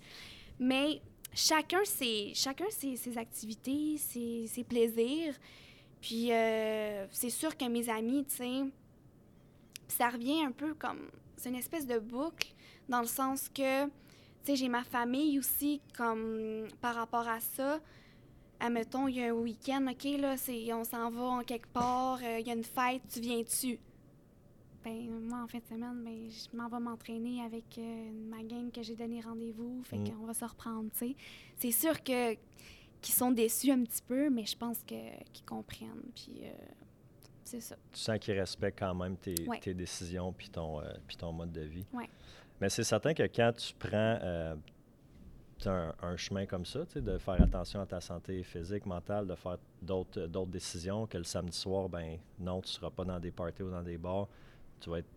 [0.59, 1.01] Mais
[1.33, 5.35] chacun ses, chacun ses, ses activités, ses, ses plaisirs.
[6.01, 8.63] Puis euh, c'est sûr que mes amis, tu sais,
[9.87, 11.09] ça revient un peu comme...
[11.37, 12.53] C'est une espèce de boucle
[12.89, 13.91] dans le sens que, tu
[14.43, 17.79] sais, j'ai ma famille aussi comme par rapport à ça
[18.61, 22.19] admettons, il y a un week-end, OK, là, c'est, on s'en va en quelque part,
[22.23, 23.79] euh, il y a une fête, tu viens-tu?
[24.83, 28.71] Ben, moi, en fin de semaine, ben, je m'en vais m'entraîner avec euh, ma gang
[28.71, 30.09] que j'ai donné rendez-vous, fait Mm.
[30.15, 31.15] qu'on va se reprendre, tu sais.
[31.57, 32.35] C'est sûr que
[33.01, 34.95] qui sont déçus un petit peu, mais je pense que
[35.33, 36.03] qu'ils comprennent.
[36.15, 36.51] Puis euh,
[37.43, 37.75] c'est ça.
[37.91, 39.59] Tu sens qu'ils respectent quand même tes, Ouais.
[39.59, 41.85] tes décisions puis ton, puis ton mode de vie.
[41.93, 42.07] Ouais.
[42.59, 44.19] Mais c'est certain que quand tu prends
[45.67, 49.57] un, un chemin comme ça, de faire attention à ta santé physique, mentale, de faire
[49.81, 53.31] d'autres d'autres décisions, que le samedi soir, ben non, tu ne seras pas dans des
[53.31, 54.27] parties ou dans des bars,
[54.79, 55.09] tu vas être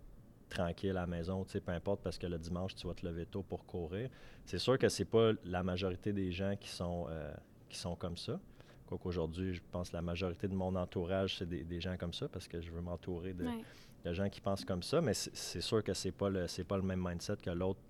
[0.49, 3.05] tranquille à la maison, tu sais, peu importe, parce que le dimanche, tu vas te
[3.07, 4.09] lever tôt pour courir.
[4.45, 7.33] C'est sûr que c'est pas la majorité des gens qui sont, euh,
[7.69, 8.39] qui sont comme ça.
[8.87, 12.13] Quoique aujourd'hui, je pense que la majorité de mon entourage, c'est des, des gens comme
[12.13, 13.65] ça, parce que je veux m'entourer de, Ouais.
[14.05, 16.77] de gens qui pensent comme ça, mais c'est sûr que c'est pas le c'est pas
[16.77, 17.81] le même mindset que l'autre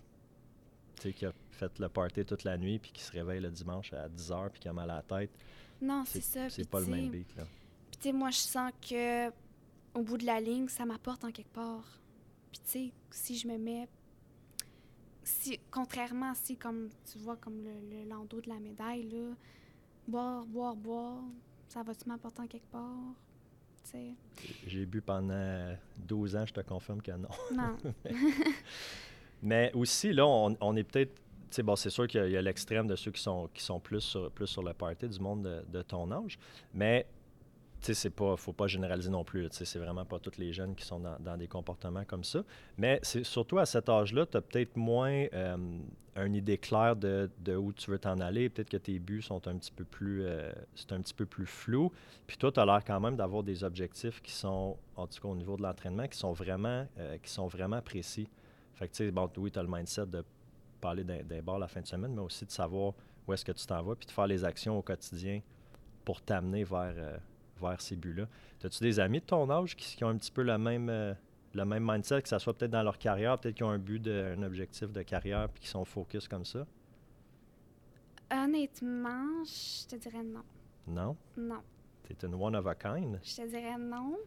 [1.01, 4.09] qui a fait le party toute la nuit puis qui se réveille le dimanche à
[4.09, 5.31] 10h puis qui a mal à la tête.
[5.81, 6.49] Non, C'est ça.
[6.51, 7.45] c'est pas le même beat là.
[7.91, 9.29] Puis tu sais, moi, je sens que
[9.95, 11.85] au bout de la ligne, ça m'apporte en quelque part.
[12.53, 13.89] Puis tu sais, si je me mets...
[15.23, 19.35] Si, contrairement à si, comme tu vois, comme le, le landau de la médaille, là,
[20.07, 21.23] boire, boire, boire,
[21.69, 23.15] ça va-tu m'apporter en quelque part?
[23.85, 24.15] Tu sais,
[24.67, 27.29] J'ai bu pendant 12 ans, je te confirme que non.
[27.55, 27.77] non.
[29.43, 31.21] Mais aussi là, on, on est peut-être
[31.63, 34.31] bon, c'est sûr qu'il y a- l'extrême de ceux qui sont, qui sont plus, sur,
[34.31, 36.39] plus sur le party du monde de, ton âge.
[36.73, 37.07] Mais,
[37.81, 39.47] c'est pas, faut pas généraliser non plus.
[39.51, 42.43] c'est vraiment pas tous les jeunes qui sont dans, des comportements comme ça.
[42.79, 45.57] Mais c'est surtout à cet âge-là, tu as peut-être moins euh,
[46.17, 48.49] une idée claire de, de où tu veux t'en aller.
[48.49, 51.47] Peut-être que tes buts sont un petit peu plus, euh, c'est un petit peu plus
[51.47, 51.93] flou.
[52.27, 55.29] Puis toi, tu as l'air quand même d'avoir des objectifs qui sont, en tout cas
[55.29, 58.29] au niveau de l'entraînement, qui sont vraiment, euh, qui sont vraiment précis.
[58.75, 60.25] Fait que, bon, oui, tu as le mindset de
[60.85, 62.93] pas aller d'un bar la fin de semaine, mais aussi de savoir
[63.27, 65.41] où est-ce que tu t'en vas, puis de faire les actions au quotidien
[66.05, 67.17] pour t'amener vers, euh,
[67.59, 68.27] vers ces buts-là.
[68.63, 71.15] As-tu des amis de ton âge qui, qui ont un petit peu le même, euh,
[71.55, 73.99] le même mindset, que ça soit peut-être dans leur carrière, peut-être qu'ils ont un but,
[73.99, 76.67] de, un objectif de carrière, puis qui sont focus comme ça?
[78.31, 80.45] Honnêtement, je te dirais non.
[80.87, 81.17] Non?
[81.39, 81.63] Non.
[82.07, 83.19] Tu une one of a kind?
[83.23, 84.19] Je te dirais non.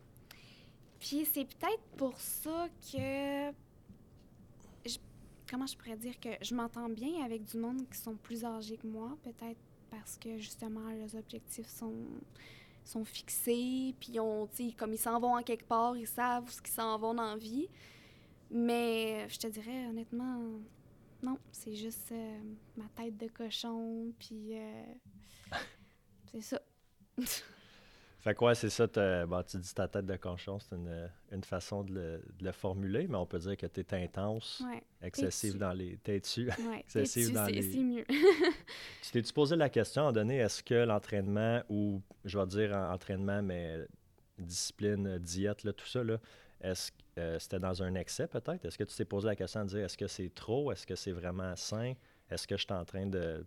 [0.99, 3.51] Puis c'est peut-être pour ça que.
[5.49, 8.77] Comment je pourrais dire que je m'entends bien avec du monde qui sont plus âgés
[8.77, 11.93] que moi, peut-être parce que justement leurs objectifs sont
[12.83, 16.61] sont fixés, puis on, comme ils s'en vont en quelque part, ils savent où ce
[16.61, 17.67] qu'ils s'en vont dans la vie.
[18.49, 20.41] Mais je te dirais honnêtement,
[21.21, 22.39] non, c'est juste euh,
[22.77, 24.83] ma tête de cochon, puis euh,
[26.31, 26.61] c'est ça.
[28.19, 28.87] Fait quoi, c'est ça,
[29.27, 32.51] bon, tu dis ta tête de conchon, c'est une, une façon de le, de le
[32.51, 35.97] formuler, mais on peut dire que tu es intense, Ouais, excessive dans les...
[35.97, 36.47] T'es dessus.
[36.67, 36.79] ouais.
[36.79, 38.05] Excessive dans les- c'est mieux.
[39.03, 42.45] Tu t'es-tu posé la question à un moment donné, est-ce que l'entraînement, ou je vais
[42.47, 43.85] dire en- entraînement, mais
[44.37, 46.17] discipline, diète, là, tout ça, là,
[46.61, 48.65] est-ce que euh, c'était dans un excès peut-être?
[48.65, 50.71] Est-ce que tu t'es posé la question de dire est-ce que c'est trop?
[50.71, 51.93] Est-ce que c'est vraiment sain?
[52.29, 53.45] Est-ce que je suis en train de.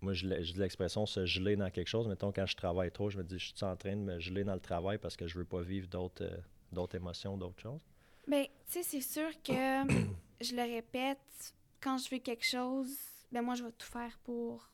[0.00, 2.06] Moi, je, je dis l'expression se geler dans quelque chose.
[2.06, 4.44] Mettons, quand je travaille trop, je me dis je suis en train de me geler
[4.44, 7.80] dans le travail parce que je veux pas vivre d'autres euh, émotions, d'autres choses?
[8.26, 9.52] Ben, tu sais, c'est sûr que,
[10.40, 12.96] je le répète, quand je veux quelque chose,
[13.32, 14.70] ben moi, je vais tout faire pour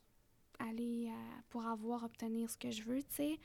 [0.59, 3.39] aller, à- pour avoir, obtenir ce que je veux, tu sais.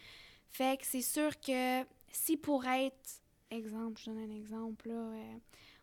[0.51, 5.37] Fait que c'est sûr que si pour être, exemple, je donne un exemple, là, euh,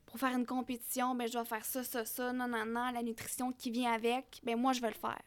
[0.05, 3.03] pour faire une compétition, ben je dois faire ça, ça, ça, non, non, non, la
[3.03, 5.23] nutrition qui vient avec, ben moi, je vais le faire.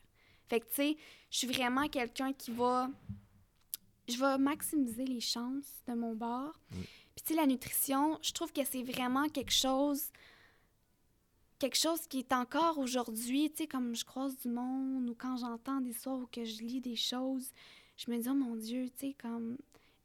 [0.50, 0.98] Fait que, tu sais,
[1.30, 2.90] je suis vraiment quelqu'un qui va...
[4.08, 6.60] Je vais maximiser les chances de mon bord.
[6.72, 6.82] Mm.
[7.16, 10.12] Puis, tu sais, la nutrition, je trouve que c'est vraiment quelque chose
[11.60, 15.36] quelque chose qui est encore aujourd'hui, tu sais, comme je croise du monde ou quand
[15.38, 17.52] j'entends des histoires ou que je lis des choses,
[17.98, 19.58] je me dis, oh mon Dieu, tu sais, comme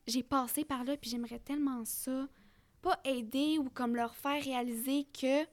[0.07, 2.29] j'ai passé par là, puis j'aimerais tellement ça,
[2.83, 5.45] pas aider ou comme leur faire réaliser que,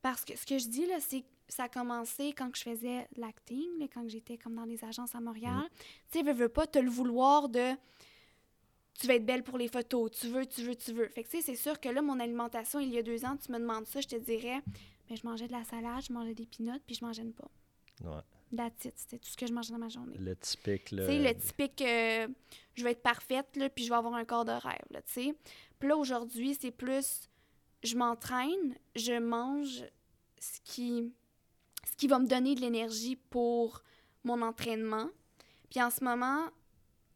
[0.00, 3.20] parce que ce que je dis là, c'est ça a commencé quand je faisais de
[3.20, 5.62] l'acting, là, quand j'étais comme dans les agences à Montréal.
[6.10, 7.74] Tu sais, veux, veux pas te le vouloir de
[8.94, 11.08] tu vas être belle pour les photos, tu veux, tu veux, tu veux.
[11.08, 13.36] Fait que, tu sais, c'est sûr que là, mon alimentation, il y a deux ans,
[13.36, 14.60] tu me demandes ça, je te dirais,
[15.08, 17.48] mais je mangeais de la salade, je mangeais des peanuts, puis je mangeais une pomme.
[18.04, 18.20] Ouais.
[18.54, 18.94] That's it.
[18.96, 20.16] C'était tout ce que je mangeais dans ma journée.
[20.18, 20.86] Le typique.
[20.86, 22.28] Tu là, sais, le typique, euh,
[22.74, 25.12] je vais être parfaite, là, puis je vais avoir un corps de rêve, là, tu
[25.12, 25.34] sais.
[25.78, 27.30] Puis là, aujourd'hui, c'est plus,
[27.82, 29.84] je m'entraîne, je mange
[30.38, 31.14] ce qui,
[31.86, 33.82] ce qui va me donner de l'énergie pour
[34.24, 35.08] mon entraînement.
[35.70, 36.46] Puis en ce moment,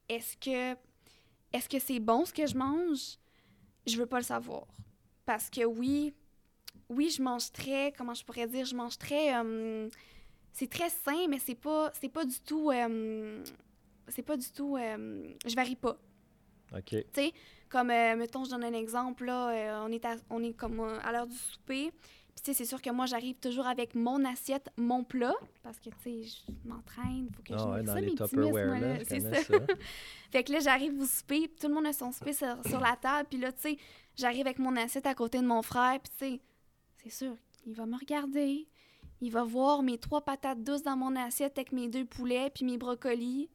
[0.08, 0.76] est-ce que,
[1.52, 3.18] est-ce que c'est bon ce que je mange?
[3.86, 4.66] Je veux pas le savoir.
[5.26, 6.14] Parce que oui,
[6.88, 9.34] oui, je mange très, comment je pourrais dire, je mange très...
[9.36, 9.88] euh,
[10.52, 12.70] c'est très sain, mais c'est pas, c'est pas du tout.
[12.70, 13.42] euh,
[14.08, 14.76] c'est pas du tout.
[14.76, 15.96] euh, je varie pas.
[16.76, 17.32] OK.
[17.68, 21.10] Comme, euh, mettons, je donne un exemple, là, on, est à- on est comme à
[21.12, 21.90] l'heure du souper,
[22.42, 25.90] tu sais, c'est sûr que moi, j'arrive toujours avec mon assiette, mon plat, parce que,
[25.90, 28.14] tu sais, je m'entraîne, il faut que Ah je ouais, me dans ça, les mes
[28.14, 29.42] petits là, c'est ça.
[29.42, 29.54] ça.
[30.32, 32.80] Fait que là, j'arrive au souper, puis tout le monde a son souper sur, sur
[32.80, 33.78] la table, puis là, tu sais,
[34.16, 36.40] j'arrive avec mon assiette à côté de mon frère, puis tu sais,
[37.02, 38.66] c'est sûr, il va me regarder,
[39.20, 42.64] il va voir mes trois patates douces dans mon assiette avec mes deux poulets, puis
[42.64, 43.48] mes brocolis,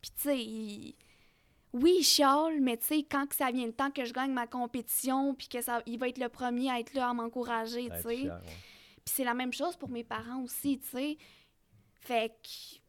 [0.00, 0.94] puis tu sais, il...
[1.72, 4.32] Oui, il chiale, mais tu sais, quand que ça vient le temps que je gagne
[4.32, 7.88] ma compétition, puis que ça, il va être le premier à être là à m'encourager,
[7.88, 8.30] tu sais.
[8.30, 8.40] ouais.
[9.04, 11.18] Puis c'est la même chose pour mes parents aussi, tu sais.
[11.94, 12.80] Fait que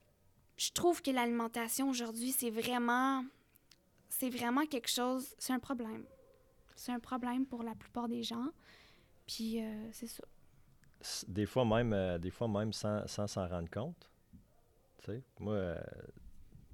[0.57, 3.23] je trouve que l'alimentation aujourd'hui, c'est vraiment
[4.09, 6.05] c'est vraiment quelque chose, c'est un problème.
[6.75, 8.49] C'est un problème pour la plupart des gens.
[9.25, 10.23] Puis euh, c'est ça.
[11.27, 14.09] Des fois même, euh, des fois même sans sans s'en rendre compte.
[14.99, 15.81] Tu sais, moi, euh,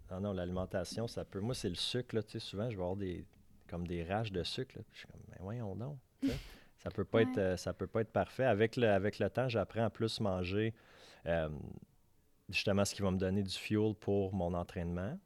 [0.09, 1.39] ah non, l'alimentation, ça peut.
[1.39, 3.25] Moi, c'est le sucre, là, tu sais, souvent, je vais avoir des,
[3.67, 4.83] comme des rages de sucre, là.
[4.89, 5.97] Puis Je suis comme, mais voyons donc.
[6.77, 8.45] ça peut pas être, euh, ça peut pas être parfait.
[8.45, 10.73] Avec le, avec le temps, j'apprends à plus manger,
[11.25, 11.49] euh,
[12.49, 15.17] justement, ce qui va me donner du fuel pour mon entraînement.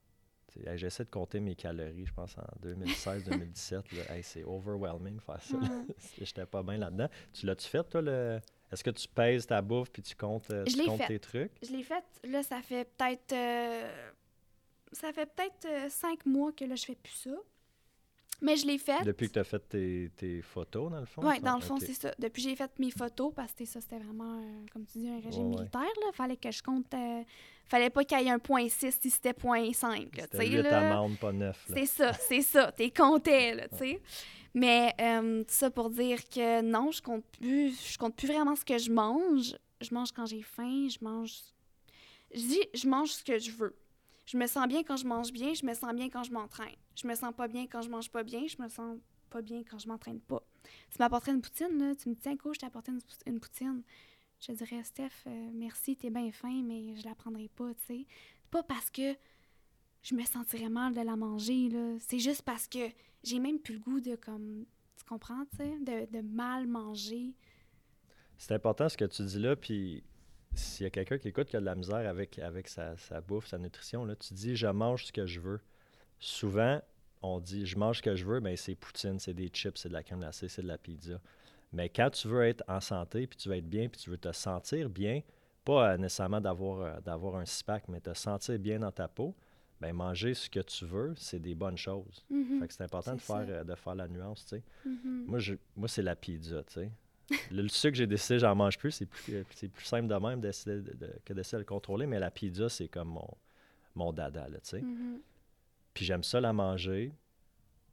[0.65, 3.71] Hey, J'essaie de compter mes calories, je pense, en 2016-2017.
[3.95, 4.15] là.
[4.15, 5.57] Hey, c'est overwhelming faire ça.
[6.21, 7.07] J'étais pas bien là-dedans.
[7.33, 8.01] Tu l'as-tu fait, toi?
[8.01, 8.39] Le...
[8.71, 11.07] Est-ce que tu pèses ta bouffe puis tu comptes, euh, tu comptes fait.
[11.07, 11.51] tes trucs?
[11.61, 14.11] Je l'ai faite, là, ça fait peut-être euh,
[14.91, 17.32] ça fait peut-être euh, cinq mois que là, je fais plus ça.
[18.43, 19.04] Mais je l'ai faite.
[19.06, 21.21] Depuis que tu as fait tes, tes photos, dans le fond?
[21.23, 22.12] Oui, dans le fond, c'est ça.
[22.17, 25.10] Depuis que j'ai fait mes photos, parce que ça, c'était vraiment, euh, comme tu dis,
[25.10, 25.60] un régime Ouais, ouais.
[25.60, 25.82] militaire.
[25.82, 26.12] Là.
[26.12, 26.91] Fallait que je compte.
[26.95, 27.21] euh,
[27.65, 30.15] fallait pas qu'il y ait un point 6 si c'était point 5.
[30.17, 31.08] là, tu C'était sais, 8 là.
[31.21, 31.65] pas 9.
[31.71, 32.71] C'est ça, c'est ça.
[32.71, 34.01] T'es comptais, là, tu sais.
[34.56, 37.91] Mais euh, ça pour dire que non, je compte plus.
[37.93, 39.56] Je compte plus vraiment ce que je mange.
[39.82, 40.88] Je mange quand j'ai faim.
[40.89, 41.32] Je mange.
[42.34, 43.75] Je dis, je mange ce que je veux.
[44.31, 45.53] Je me sens bien quand je mange bien.
[45.53, 46.75] Je me sens bien quand je m'entraîne.
[46.95, 48.47] Je me sens pas bien quand je mange pas bien.
[48.47, 48.97] Je me sens
[49.29, 50.41] pas bien quand je m'entraîne pas.
[50.89, 53.39] Tu m'apporterais une poutine, là, tu me dis, tiens, coach, je t'ai apporté une, une
[53.41, 53.83] poutine.
[54.39, 58.07] Je dirais, Steph, euh, merci, t'es bien fin, mais je la prendrai pas, tu sais.
[58.49, 59.15] Pas parce que
[60.01, 61.97] je me sentirais mal de la manger, là.
[61.99, 62.89] C'est juste parce que
[63.23, 64.65] j'ai même plus le goût de, comme,
[64.95, 67.33] tu comprends, tu sais, de, de mal manger.
[68.37, 70.03] C'est important ce que tu dis là, puis
[70.53, 73.21] s'il y a quelqu'un qui écoute qui a de la misère avec, avec sa, sa
[73.21, 75.59] bouffe, sa nutrition, là, tu dis je mange ce que je veux.
[76.19, 76.81] Souvent,
[77.21, 79.89] on dit je mange ce que je veux, mais c'est poutine, c'est des chips, c'est
[79.89, 81.19] de la crème glacée, c'est de la pizza.
[81.73, 84.17] Mais quand tu veux être en santé, puis tu veux être bien, puis tu veux
[84.17, 85.21] te sentir bien,
[85.63, 89.33] pas euh, nécessairement d'avoir euh, d'avoir un six-pack, mais te sentir bien dans ta peau,
[89.79, 92.25] ben manger ce que tu veux, c'est des bonnes choses.
[92.29, 93.45] Mhm, Fait que c'est important de ça.
[93.45, 94.63] faire, euh, de faire la nuance, tu sais.
[94.85, 95.25] mhm.
[95.27, 96.91] Moi, je, moi c'est la pizza, tu sais.
[97.51, 98.91] Le, le sucre, j'ai décidé, j'en mange plus.
[98.91, 102.05] C'est plus, euh, plus simple de même d'essayer de- de- que d'essayer de le contrôler.
[102.05, 103.27] Mais la pizza, c'est comme mon,
[103.95, 104.81] mon dada, là, tu sais.
[104.81, 105.19] Mhm.
[105.93, 107.12] Puis j'aime ça la manger.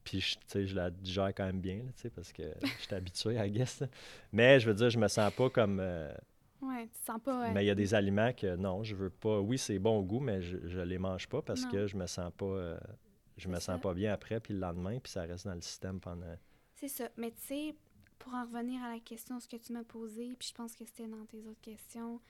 [0.05, 2.43] Puis, je- tu sais, je la digère quand même bien, là, tu sais, parce que
[2.63, 3.81] je suis habitué, I guess.
[3.81, 3.89] là.
[4.33, 5.79] Mais je veux dire, je me sens pas comme...
[5.81, 6.13] euh,
[6.61, 7.51] Ouais, tu sens pas.
[7.53, 9.39] Mais il y a des aliments que non, je veux pas...
[9.39, 11.71] Oui, c'est bon au goût, mais je, je les mange pas parce Non.
[11.71, 12.47] que je me sens pas...
[12.47, 12.79] euh,
[13.37, 13.79] je me sens ça.
[13.79, 16.35] pas bien après, puis le lendemain, puis ça reste dans le système pendant...
[16.75, 17.09] C'est ça.
[17.17, 17.75] Mais tu sais,
[18.19, 20.85] pour en revenir à la question, ce que tu m'as posé, puis je pense que
[20.85, 22.21] c'était dans tes autres questions,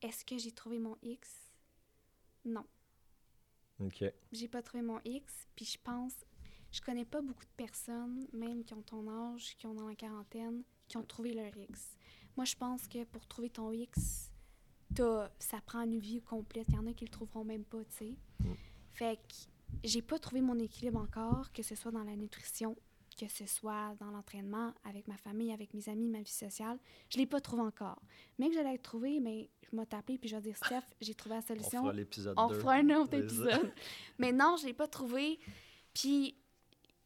[0.00, 1.52] est-ce que j'ai trouvé mon X?
[2.44, 2.64] Non.
[3.80, 4.04] OK.
[4.32, 6.14] J'ai pas trouvé mon X, puis je pense,
[6.70, 9.94] je connais pas beaucoup de personnes, même qui ont ton âge, qui ont dans la
[9.94, 11.96] quarantaine, qui ont trouvé leur X.
[12.36, 14.30] Moi, je pense que pour trouver ton X,
[14.94, 16.66] t'as- ça prend une vie complète.
[16.68, 18.16] Il y en a qui le trouveront même pas, tu sais.
[18.40, 18.54] Mm.
[18.90, 19.34] Fait que
[19.84, 22.76] j'ai pas trouvé mon équilibre encore, que ce soit dans la nutrition,
[23.16, 26.78] que ce soit dans l'entraînement, avec ma famille, avec mes amis, ma vie sociale.
[27.10, 28.00] Je l'ai pas trouvé encore.
[28.38, 31.14] Mais que j'allais le trouver, mais je m'ai tapé puis je vais dire, Steph, j'ai
[31.14, 32.58] trouvé la On solution fera l'épisode on 2.
[32.60, 33.72] fera un autre épisode.
[34.18, 35.38] Mais non, je l'ai pas trouvé.
[35.94, 36.36] Puis,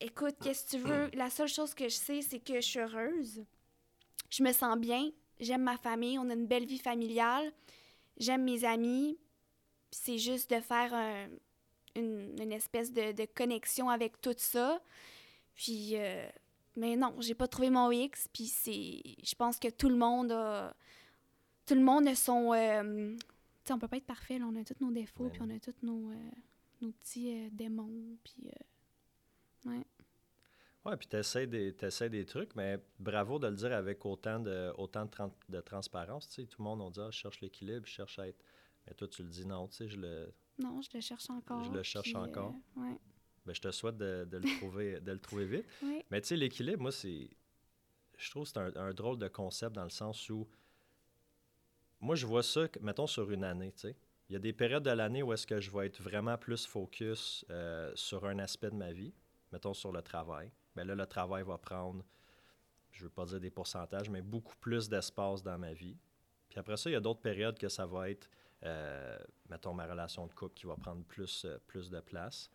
[0.01, 1.11] écoute, qu'est-ce que tu veux?
[1.15, 3.45] La seule chose que je sais, c'est que je suis heureuse.
[4.31, 5.11] Je me sens bien.
[5.41, 6.19] J'aime ma famille.
[6.19, 7.53] On a une belle vie familiale.
[8.19, 9.19] J'aime mes amis.
[9.91, 11.29] C'est juste de faire un-
[11.95, 14.83] une, une espèce de, de connexion avec tout ça.
[15.57, 16.29] Puis, euh,
[16.77, 18.29] mais non, j'ai pas trouvé mon X.
[18.33, 20.77] Puis c'est, je pense que tout le monde a,
[21.67, 23.27] tout le monde a son, euh, tu
[23.65, 24.47] sais, on peut pas être parfait, là.
[24.49, 26.31] on a tous nos défauts, puis on a tous nos, euh,
[26.83, 28.51] nos petits démons, puis
[29.67, 29.85] ouais.
[30.85, 34.73] Ouais, puis t'essaies des, t'essaies des trucs, mais bravo de le dire avec autant de,
[34.79, 36.29] autant de, tran- de transparence.
[36.29, 38.41] Tu sais, tout le monde, on dit, ah, je cherche l'équilibre, je cherche à être.
[38.87, 40.33] Mais toi, tu le dis, non, tu sais, je le.
[40.61, 41.65] Non, je le cherche encore.
[41.65, 42.55] Je le cherche puis, euh, encore.
[42.77, 42.97] ouais,
[43.47, 45.67] Ben, je te souhaite de, de le trouver, de le trouver vite.
[46.11, 47.31] Mais tu sais, l'équilibre, moi, c'est.
[48.19, 50.49] Je trouve que c'est un, un drôle de concept dans le sens où.
[52.01, 53.97] Moi, je vois ça, mettons, sur une année, tu sais.
[54.29, 56.67] Il y a des périodes de l'année où est-ce que je vais être vraiment plus
[56.67, 59.15] focus euh, sur un aspect de ma vie,
[59.53, 60.51] mettons sur le travail.
[60.75, 62.05] Mais là, le travail va prendre,
[62.91, 65.97] je veux pas dire des pourcentages, mais beaucoup plus d'espace dans ma vie.
[66.49, 68.29] Puis après ça, il y a d'autres périodes que ça va être,
[68.65, 69.17] euh,
[69.49, 72.51] mettons, ma relation de couple qui va prendre plus, euh, plus de place.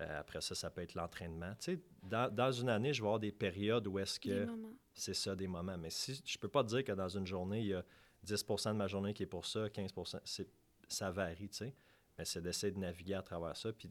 [0.00, 1.52] Euh, après ça, ça peut être l'entraînement.
[1.60, 4.46] Tu sais, dans, dans une année, je vais avoir des périodes où est-ce que
[4.94, 5.76] c'est ça, des moments.
[5.76, 7.84] Mais si je peux pas te dire que dans une journée, il y a
[8.22, 9.92] 10 de ma journée qui est pour ça, 15
[10.24, 10.48] c'est,
[10.88, 11.74] ça varie, tu sais.
[12.18, 13.90] Mais c'est d'essayer de naviguer à travers ça, puis,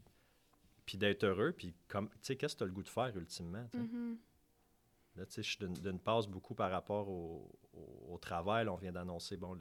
[0.84, 3.16] puis d'être heureux, puis comme, tu sais, qu'est-ce que tu as le goût de faire
[3.16, 3.84] ultimement, tu sais?
[3.84, 4.18] Mhm.
[5.16, 8.64] Là, tu sais, je suis d'une, d'une passe beaucoup par rapport au, au, au travail.
[8.64, 9.56] Là, on vient d'annoncer, bon,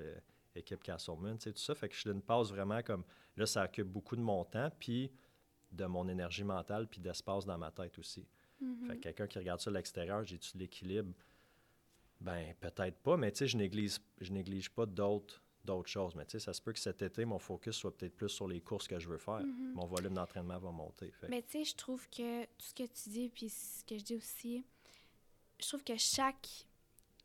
[0.56, 1.74] l'équipe Castleman, tu sais, tout ça.
[1.74, 3.04] Fait que je suis d'une passe vraiment comme,
[3.36, 5.12] là, ça occupe beaucoup de mon temps, puis
[5.72, 8.26] de mon énergie mentale, puis d'espace dans ma tête aussi.
[8.62, 8.88] Mhm.
[8.88, 11.14] Fait que quelqu'un qui regarde ça de l'extérieur, j'ai-tu l'équilibre?
[12.20, 16.16] Ben, peut-être pas, mais tu sais, je néglige, je néglige pas d'autres, d'autres choses.
[16.16, 18.48] Mais tu sais, ça se peut que cet été, mon focus soit peut-être plus sur
[18.48, 19.42] les courses que je veux faire.
[19.42, 19.74] Mhm.
[19.74, 21.12] Mon volume d'entraînement va monter.
[21.12, 23.98] Fait Mais tu sais, je trouve que tout ce que tu dis, puis ce que
[23.98, 24.66] je dis aussi,
[25.60, 26.66] je trouve que chaque,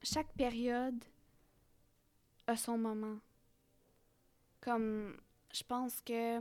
[0.03, 1.05] chaque période
[2.47, 3.19] a son moment.
[4.61, 5.17] Comme,
[5.53, 6.41] je pense que,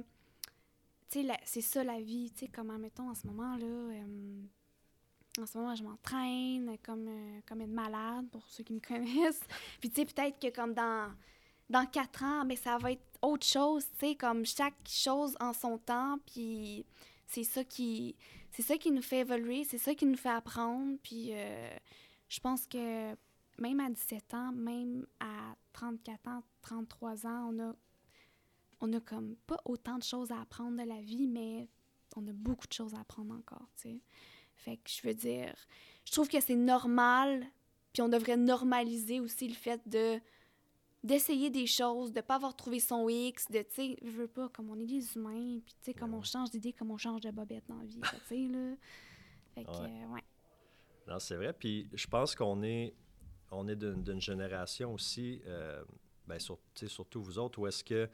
[1.46, 4.42] c'est ça la vie, tu sais, comme, mettons, en ce moment-là, euh,
[5.40, 9.44] en ce moment, je m'entraîne comme, euh, comme une malade, pour ceux qui me connaissent.
[9.80, 11.12] Puis, tu sais, peut-être que comme dans,
[11.70, 15.54] dans quatre ans, mais ça va être autre chose, tu sais, comme chaque chose en
[15.54, 16.86] son temps, puis
[17.26, 18.16] c'est ça qui
[18.52, 21.76] c'est ça qui nous fait évoluer, c'est ça qui nous fait apprendre, puis euh,
[22.30, 23.16] je pense que
[23.60, 27.74] même à 17 ans, même à 34 ans, 33 ans, on a
[28.84, 31.68] on a comme pas autant de choses à apprendre de la vie, mais
[32.16, 34.02] on a beaucoup de choses à apprendre encore, tu sais.
[34.56, 35.56] Fait que je veux dire,
[36.06, 37.46] je trouve que c'est normal,
[37.94, 40.20] puis on devrait normaliser aussi le fait de
[41.04, 44.48] d'essayer des choses, de pas avoir trouvé son X, de, tu sais, je veux pas,
[44.48, 46.20] comme on est des humains, puis tu sais, comme Ouais.
[46.20, 48.76] on change d'idée, comme on change de bobette dans la vie, tu sais, là.
[49.54, 50.04] Fait que, Ouais.
[50.04, 50.24] euh, ouais.
[51.06, 51.52] Non, c'est vrai.
[51.52, 52.94] Puis je pense qu'on est,
[53.52, 55.84] on est d'une, génération aussi, euh,
[56.26, 58.10] ben, sur- surtout vous autres, où est-ce que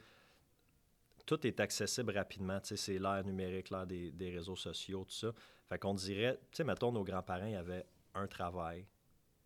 [1.30, 2.58] tout est accessible rapidement.
[2.64, 5.32] C'est l'ère numérique, l'ère des, des réseaux sociaux, tout ça.
[5.68, 8.84] Fait qu'on dirait, tu sais, mettons, nos grands-parents, avaient un travail.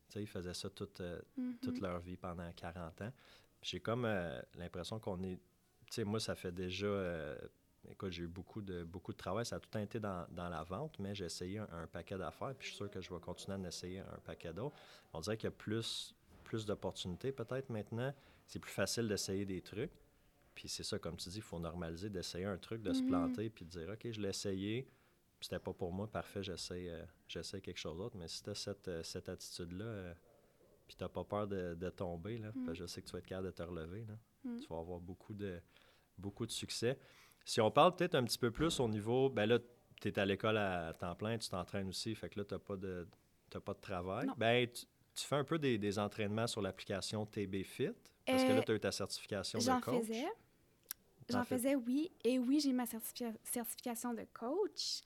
[0.08, 1.58] Tu sais, ils faisaient ça toute, euh, Mhm.
[1.60, 3.12] toute leur vie pendant 40 ans.
[3.60, 5.36] J'ai comme euh, l'impression qu'on est.
[5.36, 6.86] Tu sais, moi, ça fait déjà.
[6.86, 7.36] euh,
[7.90, 9.44] écoute, j'ai eu beaucoup de, beaucoup de travail.
[9.44, 12.54] Ça a tout été dans, dans la vente, mais j'ai essayé un, un paquet d'affaires.
[12.54, 14.76] Puis je suis sûr que je vais continuer à en essayer un paquet d'autres.
[15.12, 18.14] On dirait qu'il y a plus, plus d'opportunités peut-être maintenant.
[18.46, 19.92] C'est plus facile d'essayer des trucs.
[20.54, 23.08] Puis c'est ça, comme tu dis, il faut normaliser d'essayer un truc, de se Mhm.
[23.08, 24.82] planter, puis de dire OK, je l'ai essayé.
[25.38, 28.16] Puis C'était pas pour moi, parfait, j'essaie euh, j'essaie quelque chose d'autre.
[28.16, 30.14] Mais si tu as cette, euh, cette attitude-là, euh,
[30.86, 32.52] puis tu pas peur de, de tomber, là, Mm.
[32.52, 34.14] parce que je sais que tu vas être capable de te relever, là.
[34.44, 34.60] Mm.
[34.60, 35.60] tu vas avoir beaucoup de,
[36.18, 36.98] beaucoup de succès.
[37.44, 39.58] Si on parle peut-être un petit peu plus au niveau, ben là,
[40.00, 42.58] tu es à l'école à temps plein, tu t'entraînes aussi, fait que là, tu n'as
[42.60, 43.06] pas, de-
[43.50, 44.26] t'as pas de travail.
[44.26, 44.34] Non.
[44.36, 47.90] Ben, tu, tu fais un peu des, des entraînements sur l'application TB Fit,
[48.26, 50.06] parce que là, tu as eu ta certification de J'en coach.
[50.06, 50.24] faisais.
[51.30, 52.10] J'en fais- faisais, oui.
[52.24, 55.00] Et oui, j'ai ma certifi- certification de coach.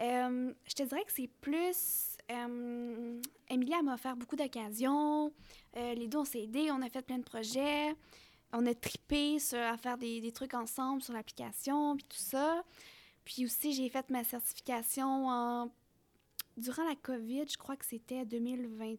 [0.00, 2.16] Euh, je te dirais que c'est plus...
[2.30, 5.32] Euh, Emilia m'a offert beaucoup d'occasions.
[5.76, 6.70] Euh, les deux, on s'est aidés.
[6.70, 7.94] On a fait plein de projets.
[8.52, 12.64] On a tripé sur, à faire des, des trucs ensemble sur l'application, puis tout ça.
[13.24, 15.70] Puis aussi, j'ai fait ma certification en...
[16.56, 17.44] durant la COVID.
[17.48, 18.94] Je crois que c'était 2020.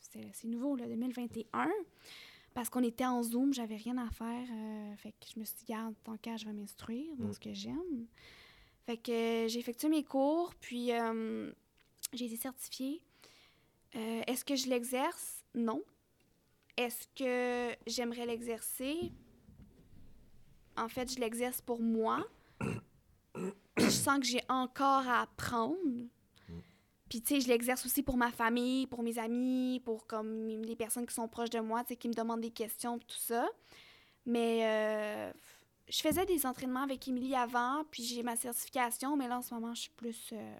[0.00, 1.68] C'est c'est nouveau, là, 2021
[2.54, 4.46] parce qu'on était en Zoom, j'avais rien à faire.
[4.52, 7.32] euh, fait que je me suis dit, garde, tant qu'à, je vais m'instruire dans Mm.
[7.32, 8.06] ce que j'aime.
[8.86, 11.52] Fait que euh, j'ai effectué mes cours, puis euh,
[12.12, 13.02] j'ai été certifiée.
[13.92, 15.44] Est-ce que je l'exerce?
[15.54, 15.82] Non.
[16.76, 19.12] Est-ce que j'aimerais l'exercer?
[20.76, 22.24] En fait, je l'exerce pour moi.
[23.76, 25.76] je sens que j'ai encore à apprendre.
[27.10, 30.76] Puis, tu sais, je l'exerce aussi pour ma famille, pour mes amis, pour comme les
[30.76, 33.46] personnes qui sont proches de moi, tu sais, qui me demandent des questions, tout ça.
[34.24, 35.32] Mais euh,
[35.88, 39.52] je faisais des entraînements avec Émilie avant, puis j'ai ma certification, mais là, en ce
[39.52, 40.30] moment, je suis plus...
[40.32, 40.58] euh,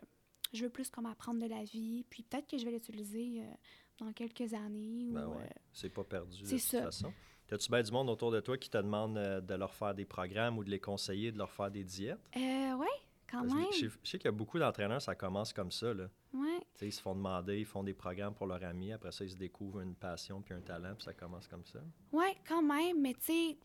[0.53, 4.05] je veux plus comme apprendre de la vie, puis peut-être que je vais l'utiliser euh,
[4.05, 5.09] dans quelques années.
[5.13, 5.49] Ben ou, ouais.
[5.73, 6.83] C'est pas perdu de toute ça.
[6.83, 7.13] façon.
[7.53, 10.59] As-tu bien du monde autour de toi qui te demande de leur faire des programmes
[10.59, 12.19] ou de les conseiller, de leur faire des diètes?
[12.37, 12.87] euh, ouais,
[13.31, 13.67] quand même.
[13.73, 15.93] Je sais, je sais qu'il y a beaucoup d'entraîneurs, ça commence comme ça.
[15.95, 16.09] Là.
[16.33, 16.61] Ouais.
[16.83, 18.93] Ils se font demander, ils font des programmes pour leurs amis.
[18.93, 21.81] Après ça, ils se découvrent une passion puis un talent, puis ça commence comme ça.
[22.13, 23.59] Ouais, quand même, mais tu sais,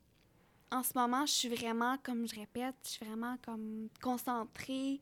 [0.72, 5.02] en ce moment, je suis vraiment, comme je répète, je suis vraiment comme concentrée.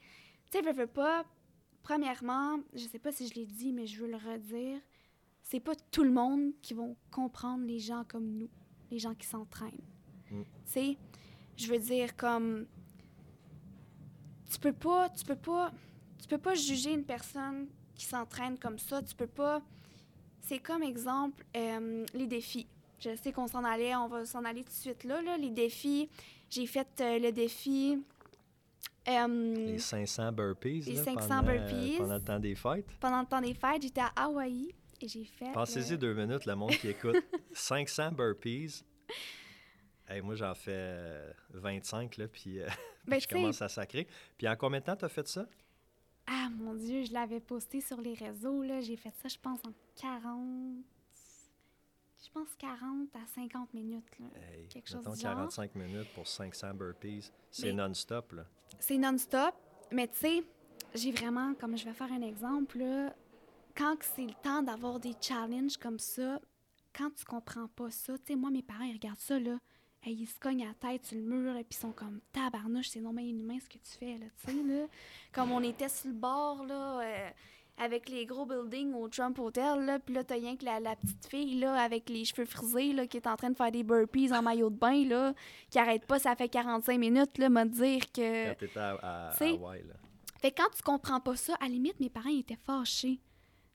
[0.51, 1.25] Tu sais, je veux pas,
[1.81, 4.79] premièrement, je sais pas si je l'ai dit, mais je veux le redire,
[5.41, 8.49] c'est pas tout le monde qui vont comprendre les gens comme nous,
[8.91, 9.71] les gens qui s'entraînent.
[10.31, 10.41] Mm.
[10.41, 10.97] Tu sais,
[11.57, 12.67] je veux dire comme
[14.53, 15.71] tu peux pas, tu peux pas,
[16.21, 19.61] tu peux pas juger une personne qui s'entraîne comme ça, tu peux pas
[20.41, 22.67] c'est comme exemple euh, les défis.
[22.99, 25.21] Je sais qu'on s'en allait, on va s'en aller tout de suite là.
[25.21, 25.37] là.
[25.37, 26.09] Les défis,
[26.49, 27.97] j'ai fait euh, le défi.
[29.07, 30.81] euh, Les 500 burpees.
[30.81, 31.95] Les là, 500 pendant, burpees.
[31.97, 32.85] Pendant le temps des fêtes.
[32.99, 35.51] pendant le temps des fêtes, j'étais à Hawaï et j'ai fait.
[35.53, 37.15] Pensez-y deux minutes, le monde qui écoute.
[37.53, 38.83] 500 burpees.
[40.07, 42.67] Hey, moi, j'en fais euh, 25, là, puis euh,
[43.07, 44.07] ben, je commence à sacrer.
[44.37, 45.47] Puis en combien de temps tu as fait ça?
[46.27, 48.63] Ah mon Dieu, je l'avais posté sur les réseaux.
[48.63, 48.79] là.
[48.81, 50.77] J'ai fait ça, je pense, en 40.
[52.25, 54.19] Je pense 40 à 50 minutes.
[54.19, 54.25] là.
[54.53, 55.33] Hey, Quelque chose du genre.
[55.35, 57.31] 45 minutes pour 500 burpees.
[57.51, 58.45] C'est non-stop, là.
[58.79, 59.53] C'est non-stop,
[59.91, 60.43] mais tu sais,
[60.95, 63.13] j'ai vraiment, comme je vais faire un exemple, là,
[63.75, 66.39] quand c'est le temps d'avoir des challenges comme ça,
[66.95, 69.57] quand tu comprends pas ça, tu sais, moi, mes parents, ils regardent ça, là,
[70.03, 72.89] hey, ils se cognent la tête sur le mur, et puis ils sont comme tabarnouche,
[72.89, 74.85] c'est non mais inhumain ce que tu fais, là, tu sais, là.
[75.33, 77.29] Comme on était sur le bord, là, euh,
[77.77, 80.95] avec les gros buildings au Trump Hotel, là, puis là, t'as rien que la, la
[80.95, 83.83] petite fille, là, avec les cheveux frisés, là, qui est en train de faire des
[83.83, 85.33] burpees en maillot de bain, là,
[85.69, 88.49] qui arrête pas, ça fait 45 minutes, là, me dire que...
[88.49, 89.93] Quand tu étais à, à- Hawaï, là.
[90.39, 93.19] Fait quand tu comprends pas ça, à la limite, mes parents étaient fâchés.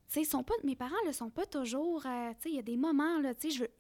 [0.07, 2.03] Tu sais, ils sont pas, mes parents ne sont pas toujours.
[2.07, 3.71] euh, tu sais, il y a des moments, là, tu sais, je veux.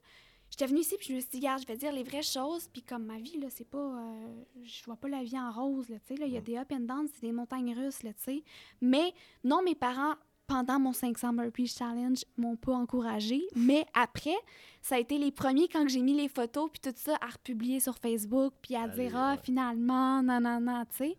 [0.50, 2.68] J'étais venue ici, puis je me suis dit, regarde, je vais dire les vraies choses,
[2.72, 3.78] puis comme ma vie, là, c'est pas.
[3.78, 6.40] euh, je vois pas la vie en rose, là, tu sais, là, il y a
[6.40, 6.44] Mm.
[6.44, 8.42] des up and down, c'est des montagnes russes, là, tu sais.
[8.80, 9.12] Mais
[9.44, 10.14] non, mes parents,
[10.46, 14.36] pendant mon 500 Burpees Challenge, m'ont pas encouragé, mais après,
[14.80, 17.80] ça a été les premiers quand j'ai mis les photos, puis tout ça, à republier
[17.80, 19.40] sur Facebook, puis à Allez, dire, ah, ouais.
[19.42, 21.16] finalement, non, tu sais.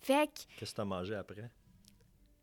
[0.00, 0.40] Fait que.
[0.58, 1.50] Qu'est-ce que tu as mangé après?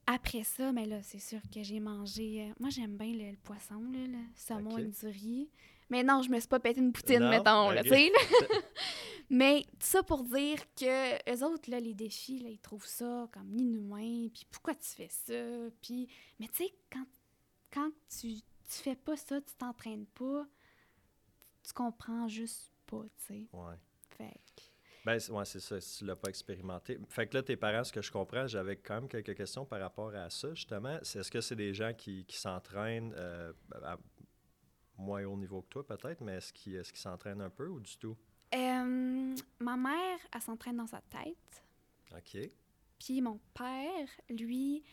[0.05, 2.43] Après ça, mais là, c'est sûr que j'ai mangé.
[2.43, 5.49] euh, moi, j'aime bien le, le poisson, là, le saumon avec du riz.
[5.89, 7.29] Mais non, je me suis pas pété une poutine, Non?
[7.29, 7.87] mettons, là, Ok.
[7.87, 8.11] tu sais.
[9.29, 13.27] mais tout ça pour dire que eux autres, là, les défis, là, ils trouvent ça
[13.31, 14.27] comme inhumain.
[14.33, 15.69] Puis pourquoi tu fais ça?
[15.81, 16.07] Puis,
[16.39, 17.05] mais tu sais, quand,
[17.73, 18.43] quand tu, tu
[18.83, 20.45] fais pas ça, tu t'entraînes pas,
[21.63, 23.47] tu comprends juste pas, tu sais.
[23.53, 23.75] Ouais.
[24.17, 24.61] Fait que-
[25.05, 26.97] Ben, c'est- ouais, c'est ça, si tu l'as pas expérimenté.
[27.07, 29.79] Fait que là, tes parents, ce que je comprends, j'avais quand même quelques questions par
[29.79, 30.99] rapport à ça, justement.
[30.99, 33.97] Est-ce que c'est des gens qui, qui s'entraînent euh, à
[34.97, 37.79] moins haut niveau que toi, peut-être, mais est-ce qu'ils est qu'ils s'entraînent un peu ou
[37.79, 38.15] du tout?
[38.55, 41.63] Euh, ma mère, elle s'entraîne dans sa tête.
[42.15, 42.49] OK.
[42.99, 44.83] Puis mon père, lui,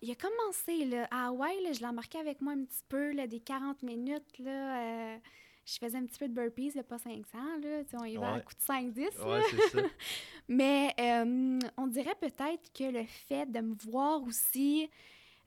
[0.00, 3.12] il a commencé là, à Hawaï, là, je l'ai embarqué avec moi un petit peu,
[3.12, 4.38] là, des 40 minutes.
[4.38, 5.18] Là, euh,
[5.64, 7.38] je faisais un petit peu de burpees, là, pas 500.
[7.62, 8.42] Là, on y va à Ouais.
[8.42, 9.18] coup de 5-10.
[9.18, 9.26] là.
[9.38, 9.78] Ouais, c'est ça.
[10.48, 14.90] Mais euh, on dirait peut-être que le fait de me voir aussi,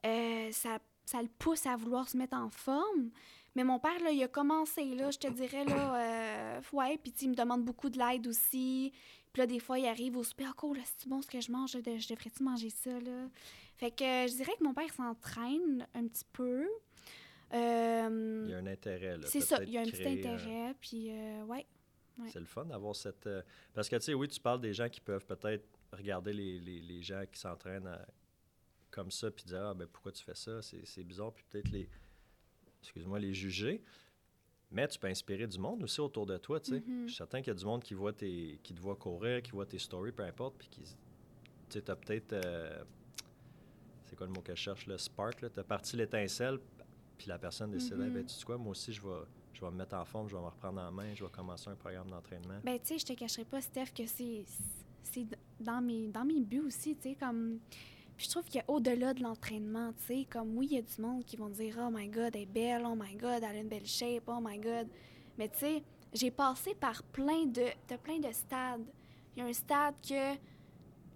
[0.05, 3.09] euh, ça, ça le pousse à vouloir se mettre en forme.
[3.56, 7.14] Mais mon père, là, il a commencé, là, je te dirais, là, euh, ouais, puis
[7.22, 8.91] il me demande beaucoup de l'aide aussi.
[9.32, 11.51] Puis là, des fois, il arrive au super, oh, là, c'est bon ce que je
[11.51, 13.28] mange, je devrais-tu manger ça, là?
[13.78, 16.68] Fait que euh, je dirais que mon père s'entraîne un petit peu.
[17.53, 19.28] Euh, Il y a un intérêt, là.
[19.28, 21.66] c'est ça, il y a un petit euh, intérêt, puis euh, ouais.
[22.18, 22.30] Ouais.
[22.32, 23.28] C'est le fun d'avoir cette...
[23.28, 23.41] euh,
[23.74, 26.80] Parce que, tu sais, oui, tu parles des gens qui peuvent peut-être regarder les, les-
[26.80, 28.06] les gens qui s'entraînent à-
[28.89, 30.62] comme ça, puis dire, ah, ben pourquoi tu fais ça?
[30.62, 31.89] C'est c'est bizarre, puis peut-être les...
[32.86, 33.81] Excuse-moi, les juger.
[34.71, 36.79] Mais tu peux inspirer du monde aussi autour de toi, tu sais.
[36.79, 37.03] Mhm.
[37.03, 39.41] Je suis certain qu'il y a du monde qui, voit tes, qui te voit courir,
[39.41, 40.81] qui voit tes stories, peu importe, puis qui...
[40.81, 40.89] Tu
[41.69, 42.33] sais, t'as peut-être...
[42.33, 42.83] euh,
[44.03, 45.49] C'est quoi le mot que je cherche, le spark, là?
[45.49, 46.59] T'as parti l'étincelle,
[47.17, 48.07] puis la personne décide, Mhm.
[48.07, 49.23] Eh ben, tu sais quoi, moi aussi, je vais...
[49.53, 51.69] Je vais me mettre en forme, je vais me reprendre en main, je vais commencer
[51.69, 52.59] un programme d'entraînement.
[52.61, 54.43] Ben, tu sais, je te cacherai pas, Steph, que c'est
[55.61, 57.59] dans mes, dans mes buts aussi, tu sais, comme...
[58.18, 61.26] Puis je trouve qu'au-delà de l'entraînement, tu sais, comme oui, il y a du monde
[61.26, 63.68] qui vont dire «Oh my God, elle est belle, oh my God, elle a une
[63.68, 64.88] belle shape, oh my God».
[65.38, 68.86] Mais tu sais, j'ai passé par plein de, de plein de stades.
[69.36, 70.38] Il y a un stade que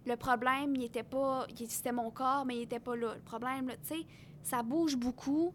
[0.04, 1.46] le problème, il était pas...
[1.68, 3.14] C'était mon corps, mais il était pas là.
[3.14, 4.06] Le problème, tu sais,
[4.42, 5.54] ça bouge beaucoup,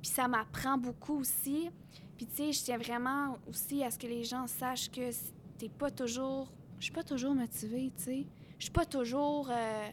[0.00, 1.70] puis ça m'apprend beaucoup aussi.
[2.16, 5.10] Puis tu sais, je tiens vraiment aussi à ce que les gens sachent que
[5.58, 6.52] t'es pas toujours...
[6.78, 8.26] Je suis pas toujours motivée, tu sais.
[8.58, 9.50] Je suis pas toujours...
[9.50, 9.88] euh,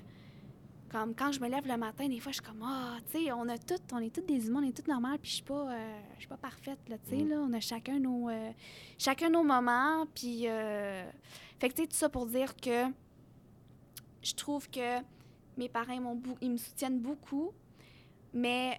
[0.92, 3.32] comme quand je me lève le matin, des fois, je suis comme, ah, tu sais,
[3.32, 5.44] on a toutes, on est toutes des humains, on est toutes normales, puis je suis
[5.44, 7.30] pas, euh, je suis pas parfaite, là, tu sais, Mm.
[7.30, 7.36] là.
[7.38, 8.52] On a chacun nos, euh,
[8.98, 10.44] chacun nos moments, puis...
[10.50, 11.10] euh,
[11.60, 12.88] Fait que, tu sais, tout ça pour dire que
[14.24, 15.00] je trouve que
[15.58, 15.94] mes parents,
[16.42, 17.52] ils me soutiennent beaucoup,
[18.34, 18.78] mais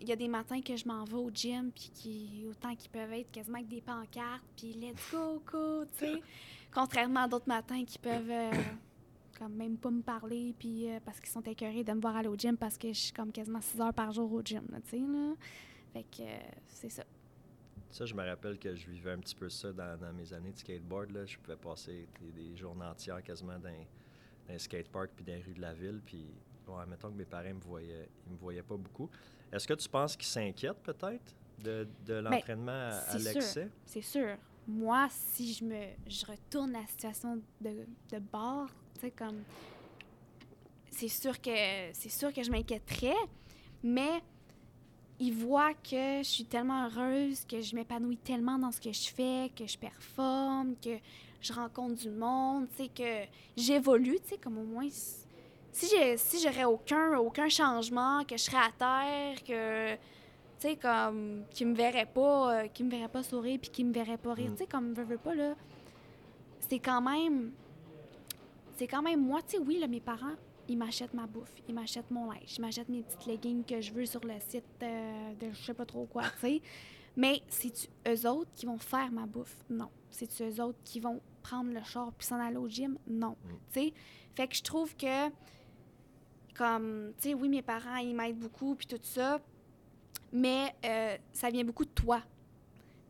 [0.00, 2.90] il y a des matins que je m'en vais au gym, puis qui, autant qu'ils
[2.90, 6.22] peuvent être quasiment avec des pancartes, puis let's go, go, tu sais.
[6.74, 8.30] Contrairement à d'autres matins qui peuvent,
[9.38, 12.28] comme même pas me parler, puis euh, parce qu'ils sont écœurés de me voir aller
[12.28, 14.78] au gym, parce que je suis comme quasiment 6 heures par jour au gym, là,
[14.80, 15.34] tu sais, là.
[15.92, 17.04] Fait que euh, c'est ça.
[17.90, 20.52] Ça, je me rappelle que je vivais un petit peu ça dans, dans mes années
[20.52, 21.10] de skateboard.
[21.12, 21.24] Là.
[21.24, 25.40] Je pouvais passer des, des journées entières quasiment dans, dans les skateparks puis dans les
[25.42, 26.02] rues de la ville.
[26.04, 26.26] Puis
[26.68, 29.08] ouais, mettons que mes parents me voyaient, ils me voyaient pas beaucoup.
[29.50, 33.32] Est-ce que tu penses qu'ils s'inquiètent peut-être de, de l'entraînement à, à Ben, c'est sûr.
[33.32, 33.70] l'excès?
[33.86, 34.36] C'est sûr.
[34.68, 38.68] Moi, si je me je retourne la situation de, de bord,
[38.98, 39.42] tu comme.
[40.90, 41.50] C'est sûr que
[41.92, 43.14] c'est sûr que je m'inquiéterais,
[43.82, 44.22] mais
[45.18, 49.08] ils voient que je suis tellement heureuse, que je m'épanouis tellement dans ce que je
[49.08, 50.98] fais, que je performe, que
[51.40, 54.88] je rencontre du monde, tu sais, que j'évolue, tu sais, comme au moins.
[54.90, 60.76] Si j'ai si j'aurais aucun, aucun changement, que je serais à terre, que tu sais,
[60.76, 64.16] comme, qui me verrait pas, euh, qui me verrait pas sourire, puis qui me verrait
[64.16, 64.50] pas rire.
[64.50, 64.54] Mm.
[64.54, 65.54] Tu sais, comme, veux, veux pas, là,
[66.60, 67.52] c'est quand même,
[68.76, 70.36] c'est quand même moi, tu sais, oui, là, mes parents,
[70.68, 73.92] ils m'achètent ma bouffe, ils m'achètent mon linge, ils m'achètent mes petites leggings que je
[73.92, 76.62] veux sur le site euh, de je sais pas trop quoi, tu sais.
[77.16, 79.56] Mais c'est-tu eux autres qui vont faire ma bouffe?
[79.70, 79.88] Non.
[80.10, 82.98] C'est-tu eux autres qui vont prendre le char puis s'en aller au gym?
[83.06, 83.30] Non.
[83.30, 83.48] Mm.
[83.72, 83.92] Tu sais,
[84.34, 85.30] fait que je trouve que,
[86.54, 89.40] comme, tu sais, oui, mes parents, ils m'aident beaucoup puis tout ça,
[90.30, 92.20] mais euh, ça vient beaucoup de toi.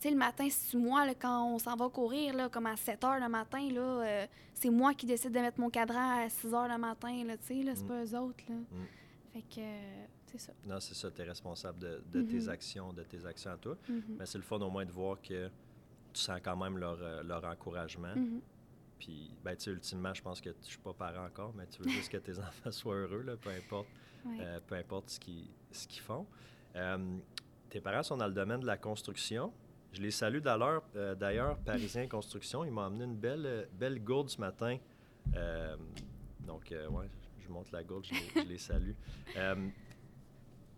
[0.07, 3.03] Sais, le matin, c'est moi, là, quand on s'en va courir, là, comme à 7
[3.03, 6.55] heures le matin, là, euh, c'est moi qui décide de mettre mon cadran à 6
[6.55, 7.89] heures le matin, là, tu sais, là, c'est Mm.
[7.89, 8.55] pas eux autres, là.
[9.33, 10.53] Fait que, euh, c'est ça.
[10.65, 12.49] Non, c'est ça, tu es responsable de, de tes Mhm.
[12.51, 13.77] actions, de tes actions à toi.
[13.89, 14.03] Mhm.
[14.17, 15.49] Mais c'est le fun au moins de voir que
[16.13, 18.15] tu sens quand même leur, euh, leur encouragement.
[18.15, 18.41] Mhm.
[19.01, 21.83] Puis, ben, tu sais, ultimement, je pense que je suis pas parent encore, mais tu
[21.83, 23.89] veux juste que tes enfants soient heureux, là, peu importe,
[24.25, 24.37] Ouais.
[24.41, 26.29] euh, peu importe ce qu'ils ce qu'ils font.
[26.77, 27.17] Euh,
[27.71, 29.53] tes parents sont dans le domaine de la construction.
[29.97, 32.67] Je les salue d'ailleurs, euh, d'ailleurs Parisien Construction.
[32.67, 34.77] Ils m'ont amené une belle, euh, belle gourde ce matin.
[35.35, 35.75] Euh,
[36.41, 37.07] donc, euh, ouais,
[37.39, 38.93] je monte la gourde, je les, salue.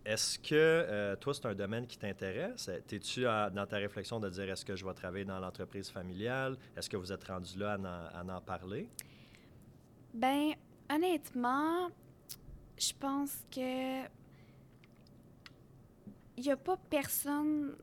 [0.05, 2.69] Est-ce que toi, c'est un domaine qui t'intéresse?
[2.69, 6.55] Es-tu dans ta réflexion de dire est-ce que je vais travailler dans l'entreprise familiale?
[6.77, 7.77] Est-ce que vous êtes rendu là
[8.13, 8.89] à en parler?
[10.13, 10.53] Ben,
[10.89, 11.89] honnêtement,
[12.77, 14.03] je pense que
[16.37, 17.75] il n'y a pas personne.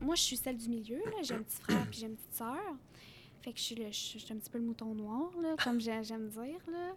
[0.00, 1.22] Moi, je suis celle du milieu, là.
[1.22, 2.58] J'ai un petit frère puis j'ai une petite sœur.
[3.42, 5.30] Fait que je suis, le- je suis- je suis un petit peu le mouton noir,
[5.40, 6.92] là, comme j'ai- j'aime dire, là.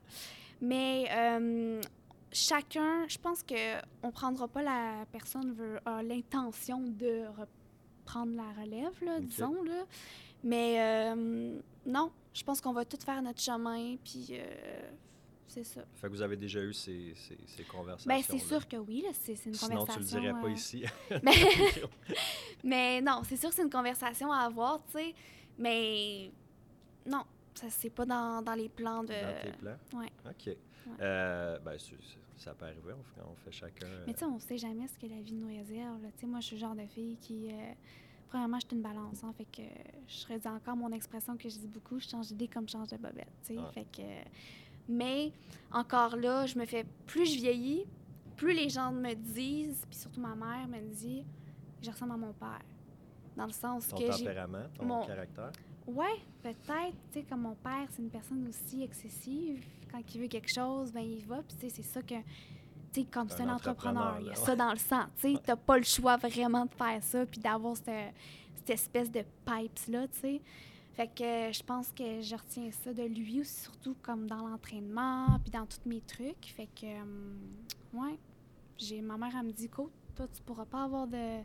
[0.62, 1.82] Mais euh,
[2.32, 3.56] chacun, je pense que
[4.04, 9.86] on prendra pas la personne veut, a l'intention de reprendre la relève, là, disons, là.
[10.44, 14.90] Mais euh, non, je pense qu'on va tous faire notre chemin, puis euh,
[15.50, 15.82] c'est ça.
[15.96, 18.08] Fait que vous avez déjà eu ces, ces, ces conversations.
[18.10, 20.18] Ben, c'est sûr que oui, là, c'est une Sinon, tu conversation.
[20.18, 20.84] le dirais pas euh, ici.
[21.24, 21.34] Mais,
[22.64, 25.14] mais non, c'est sûr que c'est une conversation à avoir, tu sais.
[25.58, 26.32] Mais
[27.06, 27.24] non,
[27.54, 29.10] ça c'est pas dans, dans les plans de.
[29.10, 30.00] Dans tes plans?
[30.00, 30.10] ouais.
[30.26, 30.56] OK.
[31.02, 31.78] Euh, ben,
[32.38, 32.94] ça peut arriver.
[32.98, 33.88] On fait, on fait chacun.
[34.08, 36.02] Mais tu sais, on sait jamais ce que la vie nous réserve.
[36.02, 36.10] là.
[36.16, 37.50] Tu sais, moi, je suis le genre de fille qui.
[37.52, 37.74] euh,
[38.30, 39.24] premièrement, je suis une balance.
[39.24, 39.62] Hein, fait que
[40.08, 42.88] je redis encore mon expression que je dis beaucoup je change d'idée comme je change
[42.88, 43.28] de bobette.
[43.46, 43.60] Tu sais.
[43.60, 43.72] Ouais.
[43.74, 44.02] Fait que.
[44.90, 45.32] Mais
[45.72, 46.86] encore là, je me fais.
[47.06, 47.86] Plus je vieillis,
[48.36, 51.24] plus les gens me disent, puis surtout ma mère me dit,
[51.82, 52.62] je ressemble à mon père.
[53.38, 55.52] Dans le sens ton que j'ai tempérament, ton mon- caractère?
[55.88, 56.96] Ouais, peut-être.
[57.12, 59.64] Tu sais, comme mon père, c'est une personne aussi excessive.
[59.92, 61.38] Quand il veut quelque chose, ben il va.
[61.44, 62.16] Puis tu sais, c'est ça que.
[62.92, 65.04] Tu sais, comme c'est Un entrepreneur, il y a ça dans le sang.
[65.20, 68.14] Tu sais, t'as pas le choix vraiment de faire ça, puis d'avoir cette,
[68.56, 70.42] cette espèce de pipes-là, tu sais.
[70.94, 75.40] Fait que je pense que je retiens ça de lui aussi, surtout comme dans l'entraînement,
[75.42, 76.48] puis dans tous mes trucs.
[76.56, 77.34] Fait que, euh,
[77.94, 78.18] ouais,
[78.78, 81.42] j'ai ma mère, elle me dit, Côte, toi, tu pourras pas avoir de,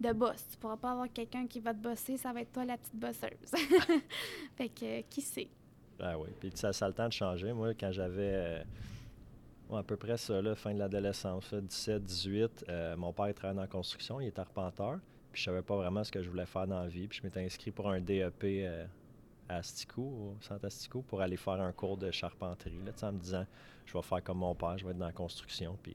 [0.00, 0.46] de boss.
[0.50, 2.96] Tu pourras pas avoir quelqu'un qui va te bosser, ça va être toi la petite
[2.96, 3.50] bosseuse.
[4.56, 5.48] fait que, qui sait?
[6.00, 6.28] Ah oui.
[6.38, 7.52] Puis ça, ça a le temps de changer.
[7.52, 8.62] Moi, quand j'avais euh,
[9.72, 13.34] à peu près ça, là, fin de l'adolescence, là, 17, 18, euh, mon père il
[13.34, 14.98] travaillait la construction, il était arpenteur.
[15.36, 17.06] Puis je savais pas vraiment ce que je voulais faire dans la vie.
[17.08, 18.86] Puis je m'étais inscrit pour un DEP euh,
[19.50, 22.80] à Asticou, au centre Asticou, pour aller faire un cours de charpenterie.
[22.86, 23.44] Là, en me disant,
[23.84, 25.76] je vais faire comme mon père, je vais être dans la construction.
[25.82, 25.94] Puis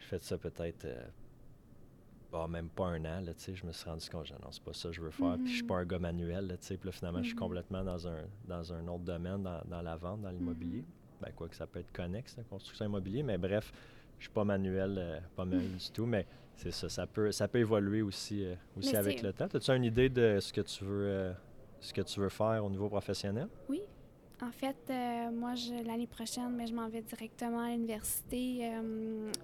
[0.00, 0.84] j'ai fait ça peut-être.
[0.84, 1.00] euh,
[2.32, 4.88] bah, même pas un an, là, je me suis rendu compte, non, c'est pas ça
[4.88, 7.20] que je veux faire, puis je suis pas un gars manuel, là, puis là, finalement,
[7.22, 7.38] je suis Mhm.
[7.40, 10.84] complètement dans un, dans un autre domaine, dans, dans la vente, dans l'immobilier.
[11.22, 13.72] Ben, quoi que ça peut être connexe, la construction immobilier, mais bref,
[14.18, 17.48] je suis pas manuel, euh, pas manuel du tout, mais c'est ça, ça peut, ça
[17.48, 19.46] peut évoluer aussi, euh, aussi avec le temps.
[19.52, 21.32] As-tu une idée de ce que tu veux, euh,
[21.80, 23.48] ce que tu veux faire au niveau professionnel?
[23.68, 23.82] Oui.
[24.42, 24.76] En fait,
[25.32, 25.54] moi,
[25.86, 28.70] l'année prochaine, mais je m'en vais directement à l'université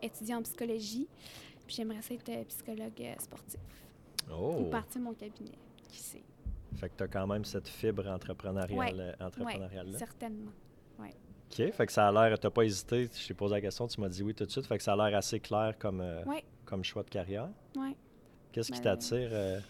[0.02, 1.08] étudier en psychologie.
[1.66, 3.60] Puis j'aimerais ça être psychologue sportif.
[4.30, 4.56] Oh!
[4.60, 5.56] Ou partir mon cabinet.
[5.88, 6.22] Qui sait?
[6.74, 9.98] Fait que tu as quand même cette fibre entrepreneuriale, entrepreneuriale là.
[9.98, 10.52] Certainement.
[11.60, 14.00] OK, fait que ça a l'air, t'as pas hésité, je t'ai posé la question, tu
[14.00, 16.22] m'as dit oui tout de suite, fait que ça a l'air assez clair comme, euh,
[16.64, 17.48] comme choix de carrière.
[17.76, 17.94] oui.
[18.52, 19.60] Qu'est-ce qui Ben- t'attire euh,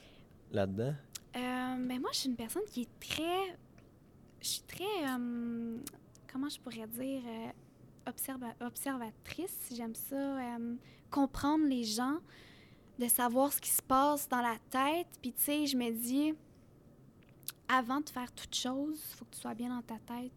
[0.51, 0.95] là-dedans?
[1.37, 3.57] Euh, mais moi, je suis une personne qui est très.
[4.41, 4.85] Je suis très.
[5.09, 5.79] euh,
[6.33, 7.23] comment je pourrais dire?
[8.07, 9.69] observa- observatrice.
[9.73, 10.75] J'aime ça, euh,
[11.13, 12.17] comprendre les gens,
[12.99, 15.07] de savoir ce qui se passe dans la tête.
[15.23, 16.35] Puis, tu sais, je me dis,
[17.69, 20.33] avant de faire toute chose, il faut que tu sois bien dans ta tête.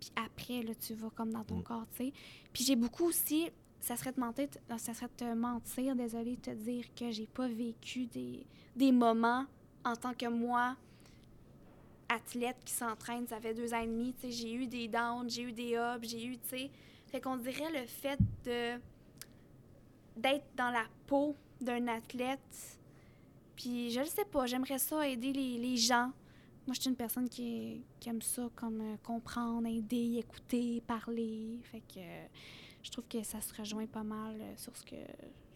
[0.00, 1.62] Puis après, là, tu vas comme dans ton Mm.
[1.62, 2.12] corps, tu sais.
[2.52, 4.48] Puis j'ai beaucoup aussi, ça serait, te mentir,
[4.78, 9.44] ça serait te mentir, désolé, de te dire que j'ai pas vécu des, des moments
[9.84, 10.76] en tant que moi,
[12.08, 15.28] athlète qui s'entraîne, ça fait deux ans et demi, tu sais, j'ai eu des downs,
[15.30, 16.70] j'ai eu des ups, j'ai eu, tu sais.
[17.08, 18.80] Fait qu'on dirait le fait de
[20.16, 22.78] d'être dans la peau d'un athlète,
[23.56, 26.10] puis je le sais pas, j'aimerais ça aider les, les gens.
[26.66, 31.58] Moi, je suis une personne qui, qui aime ça, comme euh, comprendre, aider, écouter, parler.
[31.64, 32.26] Fait que euh,
[32.82, 34.96] je trouve que ça se rejoint pas mal euh, sur ce que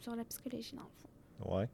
[0.00, 0.88] sur la psychologie, dans le
[1.48, 1.56] fond.
[1.56, 1.68] Ouais.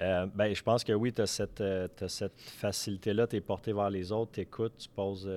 [0.00, 1.62] Euh, ben, je pense que oui, tu as cette,
[2.08, 5.30] cette facilité-là, tu es porté vers les autres, tu écoutes, tu poses,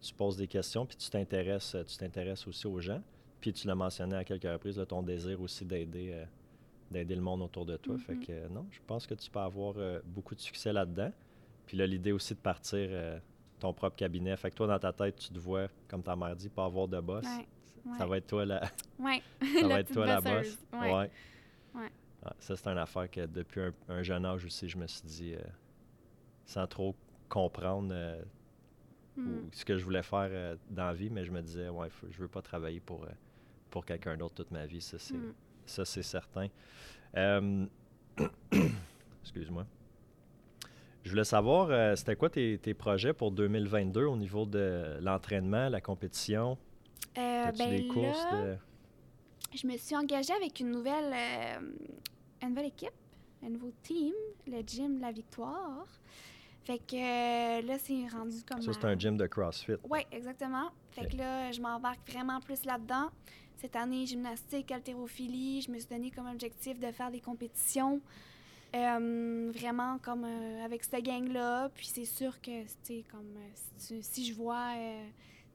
[0.00, 3.00] tu poses des questions, puis tu t'intéresses, tu t'intéresses aussi aux gens.
[3.40, 6.24] Puis tu l'as mentionné à quelques reprises, là, ton désir aussi d'aider,
[6.90, 7.96] d'aider le monde autour de toi.
[7.98, 8.24] Fait Mhm.
[8.26, 11.10] que euh, non, je pense que tu peux avoir euh, beaucoup de succès là-dedans.
[11.66, 13.18] Puis là, l'idée aussi de partir euh,
[13.58, 14.36] ton propre cabinet.
[14.36, 16.88] Fait que toi, dans ta tête, tu te vois, comme ta mère dit, pas avoir
[16.88, 17.24] de boss.
[17.24, 17.46] Ouais,
[17.98, 18.62] Ça va être toi la,
[18.98, 19.22] Ouais.
[19.60, 20.58] ça va être toi la boss.
[20.72, 20.92] Ouais.
[21.74, 21.88] Ouais.
[22.24, 25.02] Ah, ça, c'est une affaire que depuis un, un jeune âge aussi, je me suis
[25.02, 25.40] dit, euh,
[26.46, 26.94] sans trop
[27.28, 28.22] comprendre euh,
[29.14, 29.28] Mm.
[29.28, 31.90] ou ce que je voulais faire euh, dans la vie, mais je me disais, ouais,
[31.90, 33.04] faut- je veux pas travailler pour,
[33.68, 34.80] pour quelqu'un d'autre toute ma vie.
[34.80, 35.34] Ça, c'est, Mm.
[35.66, 36.48] c'est certain.
[39.22, 39.66] Excuse-moi.
[41.04, 45.68] Je voulais savoir, euh, c'était quoi tes, tes projets pour 2022 au niveau de l'entraînement,
[45.68, 46.56] la compétition?
[47.18, 48.56] Euh, ben des courses de...
[49.54, 51.60] je me suis engagée avec une nouvelle, euh,
[52.42, 52.92] une nouvelle équipe,
[53.44, 54.14] un nouveau team,
[54.46, 55.86] le gym La Victoire.
[56.64, 58.62] Fait que euh, là, c'est rendu comme.
[58.62, 59.74] Ça, c'est un gym de CrossFit.
[59.90, 60.70] Oui, exactement.
[60.92, 63.10] Fait que là, je m'embarque vraiment plus là-dedans.
[63.56, 68.00] Cette année, gymnastique, haltérophilie, je me suis donné comme objectif de faire des compétitions.
[68.74, 71.68] Euh, vraiment comme euh, avec cette gang-là.
[71.74, 72.62] Puis c'est sûr que,
[73.10, 74.70] comme euh, si, tu- si je vois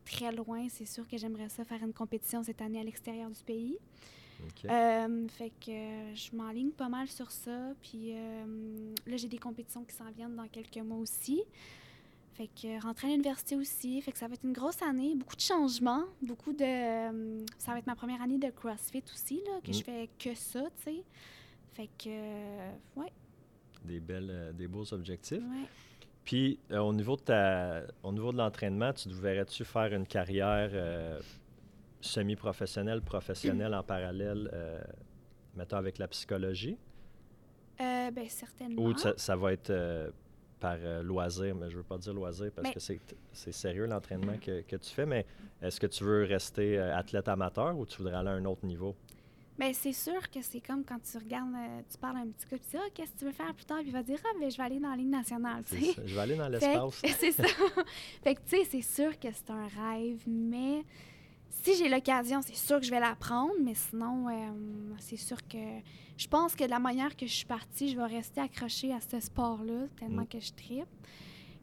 [0.06, 3.44] très loin, c'est sûr que j'aimerais ça faire une compétition cette année à l'extérieur du
[3.44, 3.78] pays.
[4.66, 7.74] Euh, fait que euh, je m'enligne pas mal sur ça.
[7.82, 11.42] Puis euh, là, j'ai des compétitions qui s'en viennent dans quelques mois aussi.
[12.36, 14.00] Fait que rentrer à l'université aussi.
[14.04, 15.16] Fait que ça va être une grosse année.
[15.16, 16.04] Beaucoup de changements.
[16.22, 17.44] Beaucoup de.
[17.58, 19.74] ça va être ma première année de CrossFit aussi, là, que Mm.
[19.74, 21.04] je fais que ça, tu sais.
[21.78, 22.10] Fait que.
[22.10, 23.12] euh, ouais,
[23.86, 25.44] Des, belles, euh, des beaux objectifs.
[25.44, 25.68] ouais.
[26.26, 30.08] Puis, euh, au niveau de ta, au niveau de l'entraînement, tu te verrais-tu faire une
[30.08, 31.20] carrière euh,
[32.02, 34.52] semi-professionnelle, professionnelle en parallèle,
[35.56, 36.78] mettons avec la psychologie?
[37.80, 38.82] Euh, ben, certainement.
[38.82, 40.12] Ou ça, ça va être
[40.60, 43.00] par euh, loisir, mais je veux pas dire loisir parce Mais- que c'est,
[43.32, 45.26] c'est sérieux l'entraînement que, que tu fais, mais
[45.62, 48.66] est-ce que tu veux rester euh, athlète amateur ou tu voudrais aller à un autre
[48.66, 48.96] niveau?
[49.60, 52.46] Ben, c'est sûr que c'est comme quand tu regardes, euh, tu parles à un petit
[52.50, 53.80] gars, tu dis, ah, qu'est-ce que tu veux faire plus tard?
[53.80, 55.76] Puis il va dire, ah, ben, je vais aller dans la Ligue nationale, ça.
[56.06, 57.02] Je vais aller dans l'espace.
[57.20, 57.44] C'est ça.
[58.24, 60.84] fait que, tu sais, c'est sûr que c'est un rêve, mais
[61.50, 64.34] si j'ai l'occasion, c'est sûr que je vais l'apprendre, mais sinon, euh,
[65.00, 65.58] c'est sûr que
[66.18, 69.00] je pense que de la manière que je suis partie, je vais rester accrochée à
[69.02, 70.28] ce sport-là, tellement Mm.
[70.28, 70.88] que je tripe.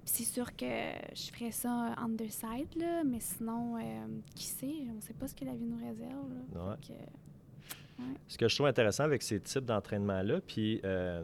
[0.05, 0.67] Puis c'est sûr que
[1.15, 3.81] je ferais ça on the side, là, mais sinon, euh,
[4.35, 6.29] qui sait, on sait pas ce que la vie nous réserve.
[6.55, 6.71] là.
[6.71, 6.77] Ouais.
[8.27, 11.23] Ce que je trouve intéressant avec ces types d'entraînement-là, puis euh,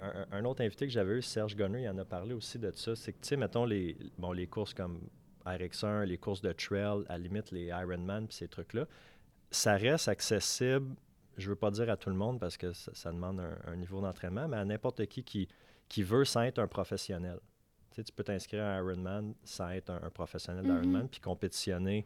[0.00, 2.70] un, un autre invité que j'avais eu, Serge Gonner, il en a parlé aussi de
[2.72, 5.00] ça, c'est que, tu sais, mettons, les, bon, les courses comme
[5.44, 8.86] RX1, les courses de trail, à la limite les Ironman, puis ces trucs-là,
[9.50, 10.94] ça reste accessible,
[11.36, 13.76] je veux pas dire à tout le monde parce que ça, ça demande un, un
[13.76, 15.48] niveau d'entraînement, mais à n'importe qui, qui
[15.88, 17.38] qui veut sans être un professionnel.
[17.90, 20.80] Tu sais, tu peux t'inscrire à Ironman sans être un, un professionnel Mhm.
[20.80, 22.04] d'Ironman, puis compétitionner,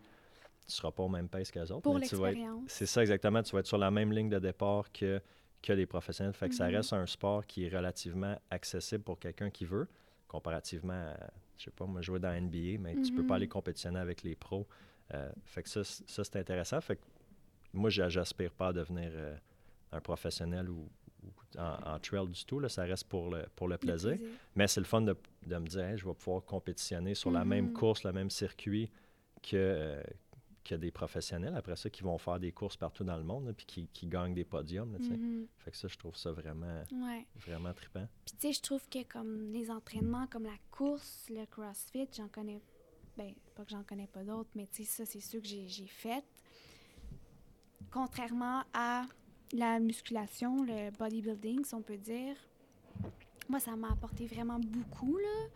[0.67, 1.81] tu seras pas au même pace qu'eux autres.
[1.81, 2.63] pour l'expérience.
[2.69, 3.43] c'est ça exactement.
[3.43, 5.21] Tu vas être sur la même ligne de départ que,
[5.63, 6.33] que les professionnels.
[6.35, 6.77] Fait que ça Mhm.
[6.77, 9.89] reste un sport qui est relativement accessible pour quelqu'un qui veut,
[10.29, 11.17] comparativement à,
[11.59, 14.23] je sais pas, moi, jouer dans la NBA, mais tu peux pas aller compétitionner avec
[14.23, 14.67] les pros.
[15.13, 16.81] Euh, fait que ça, ça c'est intéressant.
[16.81, 17.03] Fait que
[17.73, 19.37] moi, j'a- j'aspire pas à devenir euh,
[19.93, 20.89] un professionnel ou,
[21.59, 22.61] en, en trail du tout.
[22.61, 22.69] Là.
[22.69, 24.17] Ça reste pour le, pour le Le plaisir.
[24.55, 27.45] Mais c'est le fun de, de me dire, Hey, je vais pouvoir compétitionner sur la
[27.45, 27.73] même Mhm.
[27.73, 28.91] course, le même circuit
[29.43, 30.03] que, euh,
[30.65, 33.53] que des professionnels après ça qui vont faire des courses partout dans le monde là,
[33.53, 34.93] puis qui, qui gagnent des podiums.
[34.93, 34.99] là.
[34.99, 35.47] Mhm.
[35.59, 37.27] Fait que ça, je trouve ça vraiment, Ouais.
[37.37, 38.07] vraiment trippant.
[38.27, 42.29] Puis tu sais, je trouve que comme les entraînements, comme la course, le CrossFit, j'en
[42.29, 42.61] connais,
[43.17, 45.67] ben pas que j'en connais pas d'autres, mais tu sais, ça c'est sûr que j'ai
[45.69, 46.25] j'ai fait.
[47.91, 49.07] Contrairement à
[49.53, 52.37] la musculation, le bodybuilding, si on peut dire,
[53.49, 55.49] moi ça m'a apporté vraiment beaucoup là,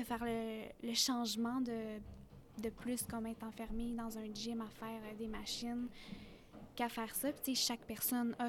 [0.00, 2.00] de faire le, le changement de
[2.58, 5.88] de plus comme être enfermé dans un gym à faire euh, des machines
[6.74, 7.32] qu'à faire ça.
[7.32, 8.46] Puis, tu sais, chaque personne a,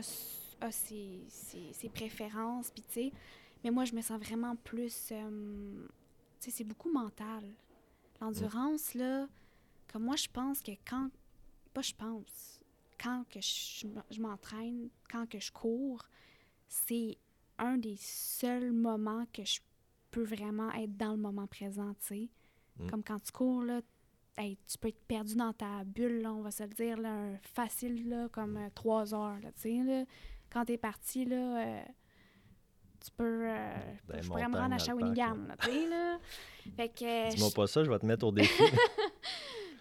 [0.62, 3.12] a ses, ses- ses préférences, puis tu sais,
[3.64, 5.88] mais moi, je me sens vraiment plus, euh,
[6.40, 7.44] tu sais, c'est beaucoup mental.
[8.22, 9.28] L'endurance, là,
[9.92, 11.10] comme moi, je pense que quand,
[11.74, 12.62] pas je pense,
[13.02, 16.04] quand que je, je m'entraîne, quand que je cours,
[16.68, 17.18] c'est
[17.60, 19.60] un des seuls moments que je
[20.12, 22.30] peux vraiment être dans le moment présent, tu sais.
[22.80, 22.90] Mm.
[22.90, 23.82] Comme quand tu cours, là,
[24.38, 27.10] hey, tu peux être perdu dans ta bulle, là, on va se le dire, là,
[27.10, 30.04] un facile, là, comme euh, trois heures, là, tu là.
[30.50, 31.36] Quand t'es parti, là,
[31.66, 31.82] euh,
[33.04, 33.48] tu peux...
[33.50, 33.76] euh,
[34.14, 36.20] les je pourrais me rendre à Shawinigan, tu sais, là.
[36.76, 37.30] Fait que...
[37.32, 38.64] Dis-moi je- pas ça, je vais te mettre au défi.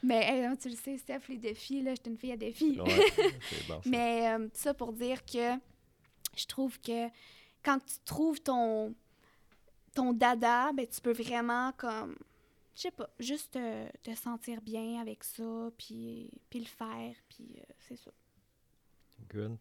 [0.02, 2.80] Mais hey, hein, tu le sais, Steph, les défis, là, j'étais une fille à défis.
[2.80, 3.06] Ouais,
[3.68, 3.80] bon.
[3.86, 5.54] Mais euh, ça pour dire que
[6.36, 7.06] je trouve que
[7.64, 8.94] quand tu trouves ton,
[9.94, 12.16] ton dada, ben, tu peux vraiment comme,
[12.76, 17.56] je sais pas, juste te, te sentir bien avec ça, puis, puis le faire, puis
[17.58, 18.10] euh, c'est ça.
[19.32, 19.56] Good.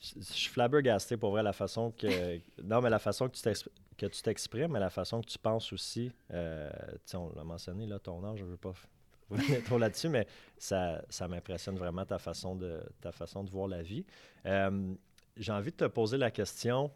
[0.00, 2.38] Je je suis flabbergasté pour vrai la façon que.
[2.62, 5.38] non, mais la façon que tu t'exp- que tu t'exprimes, mais la façon que tu
[5.38, 6.12] penses aussi.
[6.32, 6.70] Euh,
[7.14, 8.72] on l'a mentionné, là, ton âge, je ne veux pas
[9.30, 13.66] revenir trop là-dessus, mais ça, ça m'impressionne vraiment ta façon de, ta façon de voir
[13.66, 14.04] la vie.
[14.46, 14.94] Euh,
[15.36, 16.92] J'ai envie de te poser la question.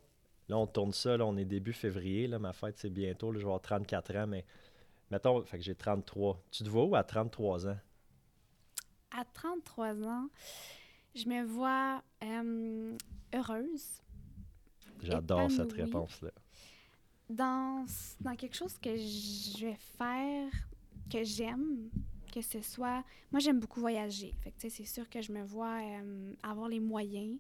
[0.48, 3.38] Là, on tourne ça, là, on est début février, là, ma fête, c'est bientôt, là,
[3.38, 4.44] je vais avoir 34 ans, mais
[5.12, 6.42] mettons, fait que j'ai 33.
[6.50, 7.78] Tu te vois où à 33 ans?
[9.10, 10.28] À 33 ans,
[11.14, 12.96] je me vois euh,
[13.34, 14.02] heureuse
[15.02, 16.30] J'adore cette réponse-là.
[17.28, 17.84] dans,
[18.20, 20.50] dans quelque chose que je vais faire,
[21.10, 21.90] que j'aime,
[22.32, 23.04] que ce soit...
[23.30, 24.32] Moi, j'aime beaucoup voyager.
[24.40, 27.38] Fait que, c'est sûr que je me vois euh, avoir les moyens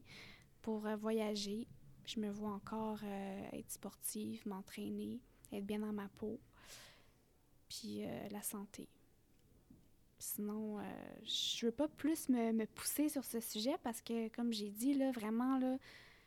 [0.60, 1.66] pour euh, voyager.
[2.04, 5.20] Je me vois encore euh, être sportive, m'entraîner,
[5.52, 6.38] être bien dans ma peau.
[7.72, 8.86] Puis euh, la santé.
[10.18, 10.82] Sinon, euh,
[11.24, 14.94] je veux pas plus me, me pousser sur ce sujet parce que, comme j'ai dit,
[14.94, 15.78] là, vraiment, là,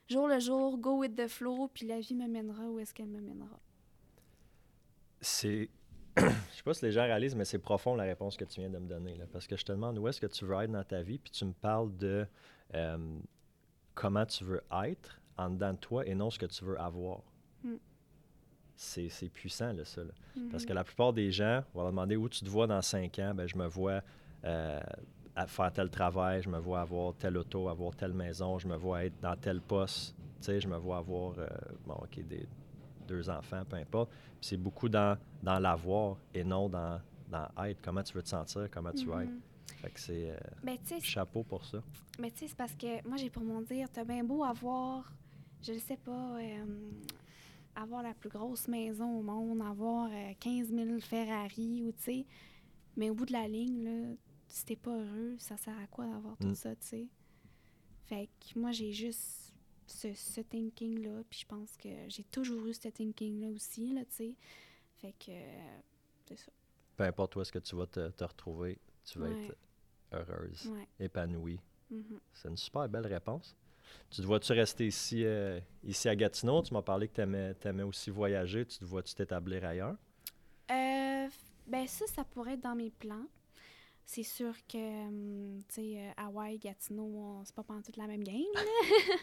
[0.07, 3.07] jour le jour, go with the flow, puis la vie me mènera où est-ce qu'elle
[3.07, 3.59] me mènera.
[5.21, 5.69] C'est.
[6.17, 6.23] Je
[6.57, 8.79] sais pas si les gens réalisent, mais c'est profond la réponse que tu viens de
[8.79, 9.15] me donner.
[9.15, 11.19] Là, parce que je te demande où est-ce que tu veux être dans ta vie,
[11.19, 12.25] puis tu me parles de
[12.73, 13.19] euh,
[13.93, 17.21] comment tu veux être en dedans de toi et non ce que tu veux avoir.
[17.63, 17.75] Mm.
[18.75, 20.01] C'est c'est puissant, là, ça.
[20.03, 20.11] là.
[20.51, 20.67] Parce Mhm.
[20.69, 23.33] que la plupart des gens vont leur demander où tu te vois dans cinq ans?
[23.33, 24.01] Ben, je me vois
[24.43, 24.79] euh,
[25.35, 28.75] à faire tel travail, je me vois avoir telle auto, avoir telle maison, je me
[28.75, 30.15] vois être dans tel poste.
[30.39, 31.47] Tu sais, je me vois avoir, euh,
[31.85, 32.47] bon, OK, des,
[33.07, 34.11] deux enfants, peu importe.
[34.41, 36.99] C'est beaucoup dans, dans l'avoir et non dans,
[37.29, 37.79] dans être.
[37.81, 39.29] Comment tu veux te sentir, comment tu vas être.
[39.31, 39.41] Mhm.
[39.81, 41.79] Fait que c'est euh, Ben, chapeau pour ça.
[42.19, 45.11] mais tu sais, c'est parce que moi, j'ai pour mon dire, t'as bien beau avoir,
[45.61, 46.65] je ne sais pas, euh,
[47.75, 52.25] avoir la plus grosse maison au monde, avoir euh, 15 000 Ferrari, ou tu sais,
[52.95, 54.15] mais au bout de la ligne, là,
[54.47, 56.55] si t'es pas heureux, ça sert à quoi d'avoir tout Mm.
[56.55, 57.07] ça, tu sais?
[58.05, 59.53] Fait que moi, j'ai juste
[59.87, 64.15] ce, ce thinking-là, puis je pense que j'ai toujours eu ce thinking-là aussi, là, tu
[64.15, 64.35] sais.
[64.97, 65.79] Fait que, euh,
[66.27, 66.51] c'est ça.
[66.95, 69.45] Peu importe où est-ce que tu vas te, te retrouver, tu vas Ouais.
[69.47, 69.57] être
[70.13, 70.87] heureuse, Ouais.
[70.99, 71.59] épanouie.
[71.89, 72.19] Mhm.
[72.31, 73.55] C'est une super belle réponse.
[74.09, 76.61] Tu te vois-tu rester ici, euh, ici à Gatineau?
[76.61, 78.65] Tu m'as parlé que tu aimais, aussi voyager.
[78.65, 79.95] Tu te vois-tu t'établir ailleurs?
[80.71, 81.27] Euh,
[81.67, 83.25] ben ça, ça pourrait être dans mes plans.
[84.05, 88.23] C'est sûr que, hum, tu sais, euh, Hawaï, Gatineau, c'est pas pendant toute la même
[88.23, 88.61] game, là.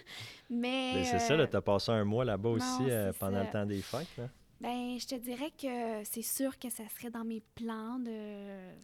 [0.51, 3.45] Mais, Mais c'est ça, euh, tu as passé un mois là-bas aussi euh, pendant ça.
[3.45, 4.17] le temps des fêtes.
[4.19, 4.29] Là.
[4.61, 8.75] ben, je te dirais que c'est sûr que ça serait dans mes plans de,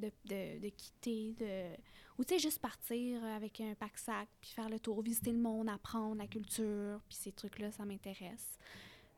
[0.00, 1.76] de, de, de quitter, de...
[2.18, 5.68] Ou tu sais, juste partir avec un pack-sac, puis faire le tour, visiter le monde,
[5.68, 8.58] apprendre la culture, puis ces trucs-là, ça m'intéresse.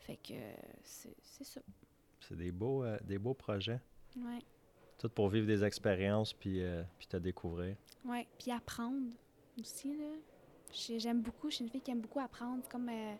[0.00, 0.34] Fait que
[0.84, 1.60] c'est c'est ça,
[2.20, 3.80] C'est des beaux, euh, des beaux projets.
[4.16, 4.38] ouais.
[4.98, 7.74] Tout pour vivre des expériences puis, euh, puis te découvrir.
[8.04, 9.10] Oui, puis apprendre
[9.60, 10.04] aussi, là.
[10.72, 12.62] J'ai- J'aime beaucoup, je suis une fille qui aime beaucoup apprendre.
[12.68, 13.14] Comme, euh,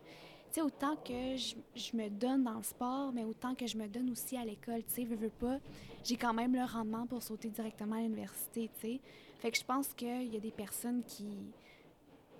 [0.61, 4.09] autant que je, je me donne dans le sport, mais autant que je me donne
[4.11, 5.57] aussi à l'école, tu sais, veux, veux pas,
[6.03, 8.99] j'ai quand même le rendement pour sauter directement à l'université, tu sais.
[9.39, 11.25] Fait que je pense qu'il y a des personnes qui...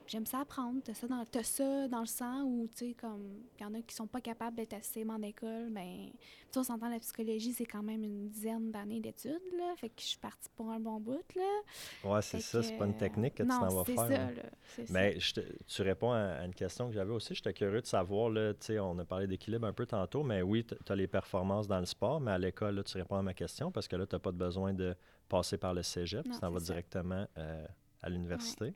[0.05, 3.41] J'aime ça apprendre, t'as ça, dans, t'as ça dans le sang ou, tu sais, comme,
[3.57, 6.09] il y en a qui sont pas capables d'être assez aimants d'école, ben,
[6.51, 9.95] tu on s'entend, la psychologie, c'est quand même une dizaine d'années d'études, là, fait que
[10.01, 11.61] je suis partie pour un bon bout, là.
[12.03, 13.95] Ouais, c'est ça, c'est pas une que, technique que tu t'en vas faire.
[13.97, 14.31] ça, là.
[14.31, 14.43] là,
[14.75, 14.81] ça.
[14.89, 17.33] Mais je te- tu réponds à, à une question que j'avais aussi.
[17.33, 20.41] J'étais curieux de savoir, là, tu sais, on a parlé d'équilibre un peu tantôt, mais
[20.41, 23.23] oui, tu as les performances dans le sport, mais à l'école, là, tu réponds à
[23.23, 24.95] ma question parce que là, tu n'as pas de besoin de
[25.29, 26.25] passer par le cégep.
[26.27, 26.49] Non, ça.
[26.59, 27.65] directement euh,
[28.01, 28.65] à l'université.
[28.65, 28.73] Ouais.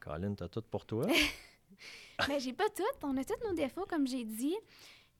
[0.00, 1.06] Colin, tu as tout pour toi?
[2.28, 3.02] Mais j'ai pas toutes.
[3.02, 4.56] On a tous nos défauts, comme j'ai dit.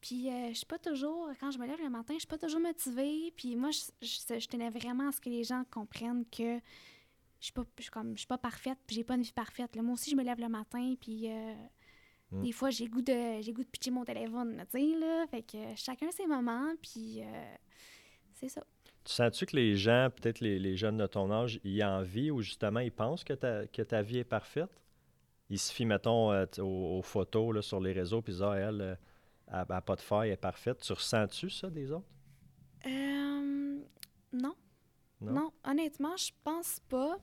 [0.00, 2.38] Puis euh, je suis pas toujours, quand je me lève le matin, je suis pas
[2.38, 3.32] toujours motivée.
[3.36, 6.58] Puis moi, je, je, je tenais vraiment à ce que les gens comprennent que
[7.38, 9.74] je suis pas, je comme, je suis pas parfaite, puis j'ai pas une vie parfaite.
[9.76, 9.82] là.
[9.82, 11.54] Moi aussi, je me lève le matin, puis euh,
[12.32, 12.42] Mm.
[12.42, 15.26] des fois, j'ai goût de j'ai goût de pitcher mon téléphone, tu sais, là.
[15.26, 17.54] Fait que euh, chacun ses moments, puis euh,
[18.34, 18.64] c'est ça.
[19.04, 22.40] Tu sens-tu que les gens, peut-être les, les jeunes de ton âge, y envient ou
[22.40, 24.70] justement ils pensent que ta, que ta vie est parfaite?
[25.50, 28.42] Ils se fient, mettons, euh, aux, aux photos là, sur les réseaux, puis ils disent,
[28.42, 28.94] ah, elle, euh,
[29.52, 30.80] elle n'a pas de faille, elle est parfaite.
[30.80, 32.06] Tu ressens-tu ça des autres?
[32.86, 33.80] Euh,
[34.32, 34.54] non.
[35.20, 35.32] Non?
[35.32, 35.52] non.
[35.64, 37.18] honnêtement, je pense pas.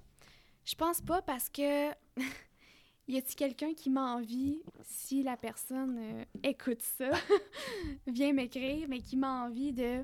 [0.63, 1.89] Je pense pas parce que
[3.07, 7.09] y a-t-il quelqu'un qui m'envie si la personne euh, écoute ça,
[8.07, 10.03] vient m'écrire, mais qui m'a envie de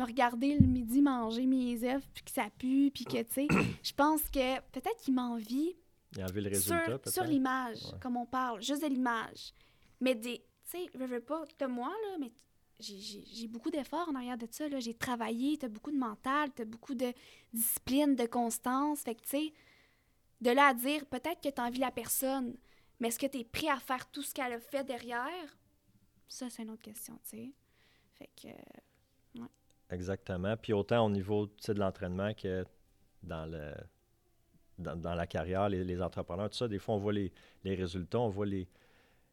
[0.00, 3.48] me regarder le midi manger mes œufs puis que ça pue puis que tu sais,
[3.82, 5.76] je pense que peut-être qu'il m'envie
[6.16, 7.98] le résultat, sur, sur l'image, Ouais.
[8.00, 9.52] comme on parle, juste de l'image.
[10.00, 12.32] Mais des, tu sais, je veux pas de moi, là, mais
[12.80, 14.80] j'ai- beaucoup d'efforts en arrière de ça, là.
[14.80, 17.12] J'ai travaillé, t'as beaucoup de mental, t'as beaucoup de
[17.52, 19.00] discipline, de constance.
[19.02, 19.52] Fait que, tu sais,
[20.40, 22.56] de là à dire, peut-être que t'envies la personne,
[22.98, 25.58] mais est-ce que t'es prêt à faire tout ce qu'elle a fait derrière?
[26.26, 27.52] Ça, c'est une autre question, tu sais.
[28.14, 28.48] Fait que,
[29.90, 30.56] Exactement.
[30.56, 32.64] Puis autant au niveau tu sais, de l'entraînement que
[33.22, 33.72] dans, le,
[34.78, 37.32] dans, dans la carrière, les, les entrepreneurs, tout ça, des fois, on voit les,
[37.64, 38.68] les résultats, on voit les,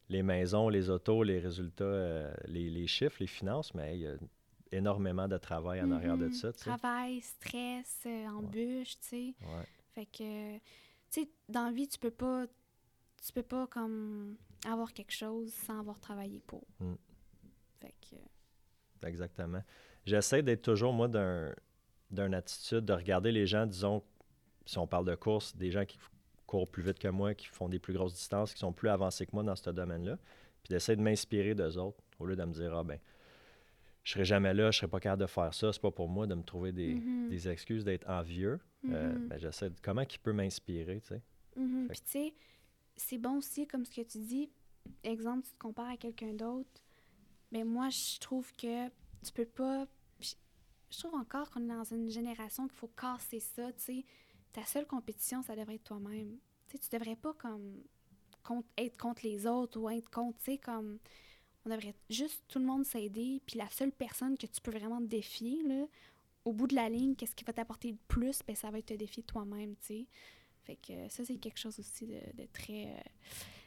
[0.10, 4.08] les maisons, les autos, les résultats, euh, les, les chiffres, les finances, mais il y
[4.08, 4.16] a
[4.72, 6.53] énormément de travail en arrière de mhm, ça.
[6.53, 9.36] Travail, stress, euh, embûches, tu sais.
[9.41, 9.66] Ouais.
[9.93, 10.62] Fait que, tu
[11.10, 12.45] sais, dans la vie, tu peux pas,
[13.26, 14.36] tu peux pas comme
[14.66, 16.64] avoir quelque chose sans avoir travaillé pour.
[16.80, 16.95] Mm.
[17.80, 19.62] Fait que, Exactement.
[20.08, 21.53] J'essaie d'être toujours, moi, d'un,
[22.12, 24.01] d'une attitude de regarder les gens, disons,
[24.66, 25.97] si on parle de course, des gens qui
[26.45, 29.26] courent plus vite que moi, qui font des plus grosses distances, qui sont plus avancés
[29.26, 30.18] que moi dans ce domaine-là,
[30.64, 32.97] puis d'essayer de m'inspirer d'eux autres, au lieu de me dire, ah ben,
[34.05, 36.26] je serai jamais là, je serai pas capable de faire ça, c'est pas pour moi
[36.26, 37.28] de me trouver des, Mhm.
[37.28, 38.62] des excuses d'être envieux.
[38.89, 39.28] Euh, Mhm.
[39.28, 41.22] ben, j'essaie de, comment qui peut m'inspirer, tu sais?
[41.58, 41.88] Mhm.
[41.88, 42.34] Fait Puis tu sais,
[42.95, 44.49] c'est bon aussi, comme ce que tu dis,
[45.03, 46.70] exemple, tu te compares à quelqu'un d'autre,
[47.51, 49.86] mais moi, je trouve que tu peux pas...
[50.89, 54.05] Je trouve encore qu'on est dans une génération qu'il faut casser ça, tu sais.
[54.53, 56.38] Ta seule compétition, ça devrait être toi-même.
[56.67, 57.83] Tu sais, tu devrais pas comme
[58.43, 60.99] contre- être contre les autres ou être contre, tu sais, comme...
[61.65, 64.99] On devrait juste tout le monde s'aider, puis la seule personne que tu peux vraiment
[65.01, 65.85] te défier, là,
[66.45, 68.85] au bout de la ligne, qu'est-ce qui va t'apporter le plus, ben ça va être
[68.85, 70.07] te défier toi-même, tu sais.
[70.63, 72.85] Fait que ça, c'est quelque chose aussi de, de très...
[72.85, 72.99] euh,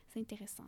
[0.08, 0.64] c'est intéressant.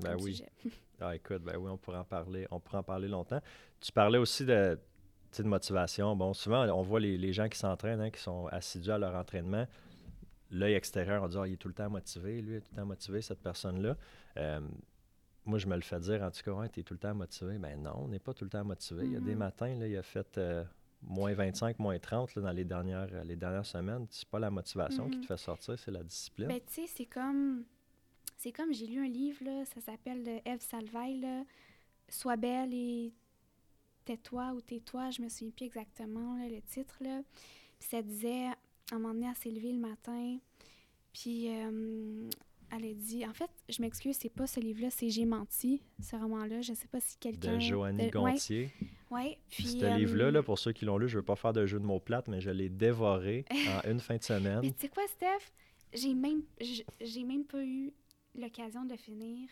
[0.00, 0.32] Ben oui.
[0.36, 0.52] sujet.
[1.02, 3.40] Ah, écoute, ben oui, on pourrait en parler, on pourrait en parler longtemps.
[3.80, 4.78] Tu parlais aussi de,
[5.38, 6.14] de motivation.
[6.16, 9.14] Bon, souvent, on voit les, les gens qui s'entraînent, hein, qui sont assidus à leur
[9.14, 9.66] entraînement.
[10.50, 12.70] L'œil extérieur, on dit, Ah, il est tout le temps motivé, lui, il est tout
[12.72, 13.96] le temps motivé, cette personne-là.
[14.36, 14.60] Euh,
[15.46, 17.14] moi, je me le fais dire, en tout cas, ouais, tu es tout le temps
[17.14, 17.58] motivé.
[17.58, 19.04] Ben non, on n'est pas tout le temps motivé.
[19.06, 19.38] Il y a des Mhm.
[19.38, 20.64] matins, là, il a fait euh,
[21.02, 24.06] moins 25, moins 30 là, dans les dernières, les dernières semaines.
[24.10, 26.48] C'est pas la motivation qui te fait sortir, c'est la discipline.
[26.48, 27.64] Ben, tu sais, c'est comme...
[28.36, 31.26] C'est comme, j'ai lu un livre, là, ça s'appelle Eve Salvaille,
[32.08, 33.12] Sois belle et
[34.04, 37.22] tais-toi ou tais-toi, je me souviens plus exactement là, le titre, là.
[37.78, 38.56] Puis ça disait, à
[38.92, 40.38] un moment donné, elle s'est levée le matin,
[41.12, 42.28] puis euh,
[42.70, 43.26] elle a dit...
[43.26, 46.60] En fait, je m'excuse, c'est pas ce livre-là, c'est J'ai menti, ce roman-là.
[46.62, 47.54] Je sais pas si quelqu'un...
[47.54, 48.70] de Joannie de- ouais, Gontier.
[49.10, 49.80] ouais, puis...
[49.80, 51.66] Ce euh, livre-là, là, pour ceux qui l'ont lu, je ne veux pas faire de
[51.66, 54.60] jeu de mots plates, mais je l'ai dévoré en une fin de semaine.
[54.62, 55.52] Mais tu sais quoi, Steph?
[55.92, 56.42] J'ai même,
[57.00, 57.92] j'ai même pas eu
[58.36, 59.48] l'occasion de finir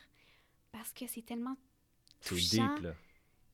[0.70, 1.56] parce que c'est tellement
[2.24, 2.74] touchant.
[2.76, 2.94] deep, là.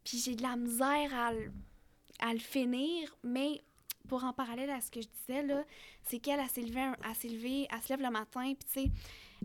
[0.04, 3.62] Puis j'ai de la misère à, le- finir, mais
[4.08, 5.64] pour en parallèle à ce que je disais, là,
[6.02, 8.90] c'est qu'elle, elle s'est levée, elle se lève le matin, puis tu sais,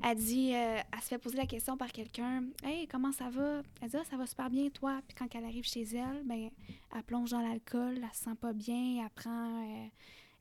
[0.04, 3.62] elle dit, euh, elle se fait poser la question par quelqu'un, «Hey, comment ça va?»
[3.82, 6.50] Elle dit, Ah, ça va super bien, toi?» Puis quand elle arrive chez elle, ben,
[6.96, 9.64] elle plonge dans l'alcool, elle se sent pas bien, elle prend...
[9.64, 9.88] euh,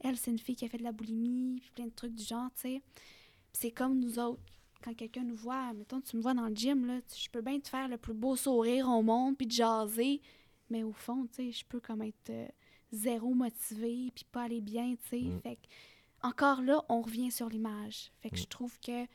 [0.01, 2.25] elle, c'est une fille qui a fait de la boulimie, puis plein de trucs du
[2.25, 2.83] genre, tu sais.
[3.53, 4.43] C'est comme nous autres.
[4.83, 7.41] Quand quelqu'un nous voit, mettons, tu me vois dans le gym, là, tu- je peux
[7.43, 10.21] bien te faire le plus beau sourire au monde, puis te jaser,
[10.71, 12.47] mais au fond, tu sais, je peux comme être euh,
[12.93, 15.21] zéro motivée, puis pas aller bien, tu sais.
[15.21, 15.41] Mm.
[15.41, 15.67] Fait que,
[16.23, 18.13] encore là, on revient sur l'image.
[18.21, 18.39] Fait que Mm.
[18.39, 19.11] je trouve que, tu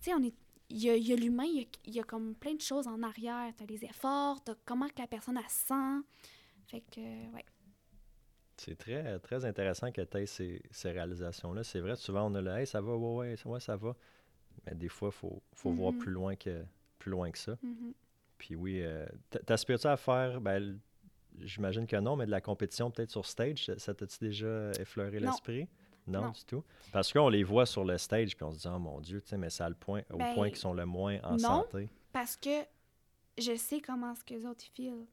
[0.00, 0.34] sais, on est...
[0.68, 2.54] Il y a, il y a l'humain, il y a, il y a comme plein
[2.54, 3.52] de choses en arrière.
[3.56, 6.02] T'as les efforts, t'as comment que la personne, se sent.
[6.66, 7.44] Fait que, euh, ouais.
[8.56, 11.62] C'est très, très intéressant que tu aies ces, ces réalisations-là.
[11.62, 13.94] C'est vrai, souvent, on a le Hey, ça va, ouais, ouais, ouais, ça va.
[14.64, 15.98] Mais des fois, il faut, faut voir Mhm.
[15.98, 16.64] plus loin, que,
[16.98, 17.56] plus loin que ça.
[17.62, 17.92] Mhm.
[18.38, 19.06] Puis oui, euh,
[19.46, 20.78] t'aspires-tu à faire, ben,
[21.40, 25.20] j'imagine que non, mais de la compétition peut-être sur stage, ça- ça t'a-tu déjà effleuré
[25.20, 25.68] l'esprit?
[26.06, 26.30] Non, Non.
[26.30, 26.62] du tout?
[26.92, 29.28] Parce qu'on les voit sur le stage, puis on se dit, oh mon Dieu, tu
[29.30, 31.38] sais, mais le point, au Ben, point qu'ils sont le moins en non.
[31.38, 31.88] santé.
[32.12, 32.62] Parce que
[33.38, 35.04] je sais comment ce que les autres filent.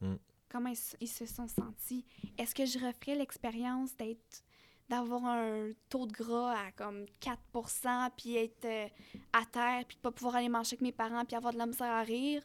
[0.00, 0.14] Mm.
[0.48, 2.04] Comment ils, ils se sont sentis.
[2.38, 4.44] Est-ce que je referais l'expérience d'être
[4.88, 8.88] d'avoir un taux de gras à comme 4% puis être euh,
[9.32, 11.66] à terre, puis de pas pouvoir aller manger avec mes parents, puis avoir de la
[11.66, 12.42] misère à rire?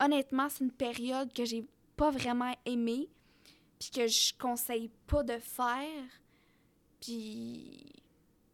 [0.00, 3.08] Honnêtement, c'est une période que j'ai pas vraiment aimée,
[3.78, 6.04] puis que je conseille pas de faire.
[7.00, 7.92] Puis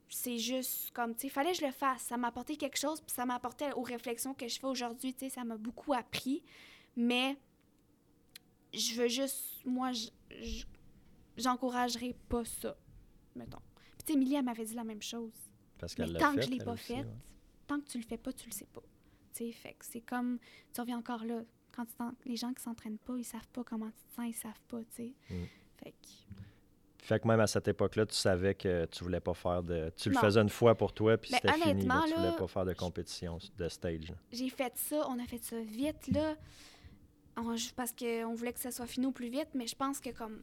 [0.08, 2.02] c'est juste comme, tu sais, fallait que je le fasse.
[2.02, 5.12] Ça m'a apporté quelque chose, puis ça m'a apporté aux réflexions que je fais aujourd'hui,
[5.14, 6.42] tu sais, ça m'a beaucoup appris.
[6.96, 7.36] Mais
[8.72, 10.64] je veux juste, moi, je- je-
[12.28, 12.76] pas ça,
[13.36, 13.58] mettons.
[14.04, 15.32] Puis tu sais, elle m'avait dit la même chose.
[15.78, 17.06] Parce Mais qu'elle l'a tant que je l'ai elle pas aussi, fait, ouais.
[17.66, 18.82] tant que tu le fais pas, tu le sais pas.
[19.34, 20.38] Tu sais, fait que c'est comme,
[20.72, 21.42] tu reviens encore là.
[21.74, 21.86] Quand
[22.26, 24.80] les gens qui s'entraînent pas, ils savent pas comment tu te sens, ils savent pas,
[24.80, 25.14] tu sais.
[25.30, 25.44] Mm.
[25.82, 26.08] Fait que...
[26.98, 29.90] Fait que même à cette époque-là, tu savais que tu voulais pas faire de.
[29.96, 30.20] Tu le Non.
[30.20, 31.84] faisais une fois pour toi, puis Ben, c'était fini.
[31.86, 32.02] là.
[32.06, 34.12] Tu voulais là, pas faire de compétition, de stage.
[34.30, 36.36] j'ai fait ça, on a fait ça vite, là.
[37.36, 40.10] On- parce qu'on voulait que ça soit fini au plus vite, mais je pense que
[40.10, 40.42] comme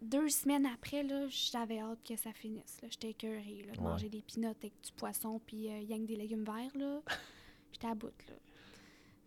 [0.00, 2.80] deux semaines après, j'avais hâte que ça finisse.
[2.88, 3.84] J'étais écœurée là, de Ouais.
[3.84, 6.76] manger des pinottes avec du poisson puis euh, yang des légumes verts.
[6.76, 7.00] là.
[7.72, 8.08] J'étais à bout.
[8.28, 8.34] Là.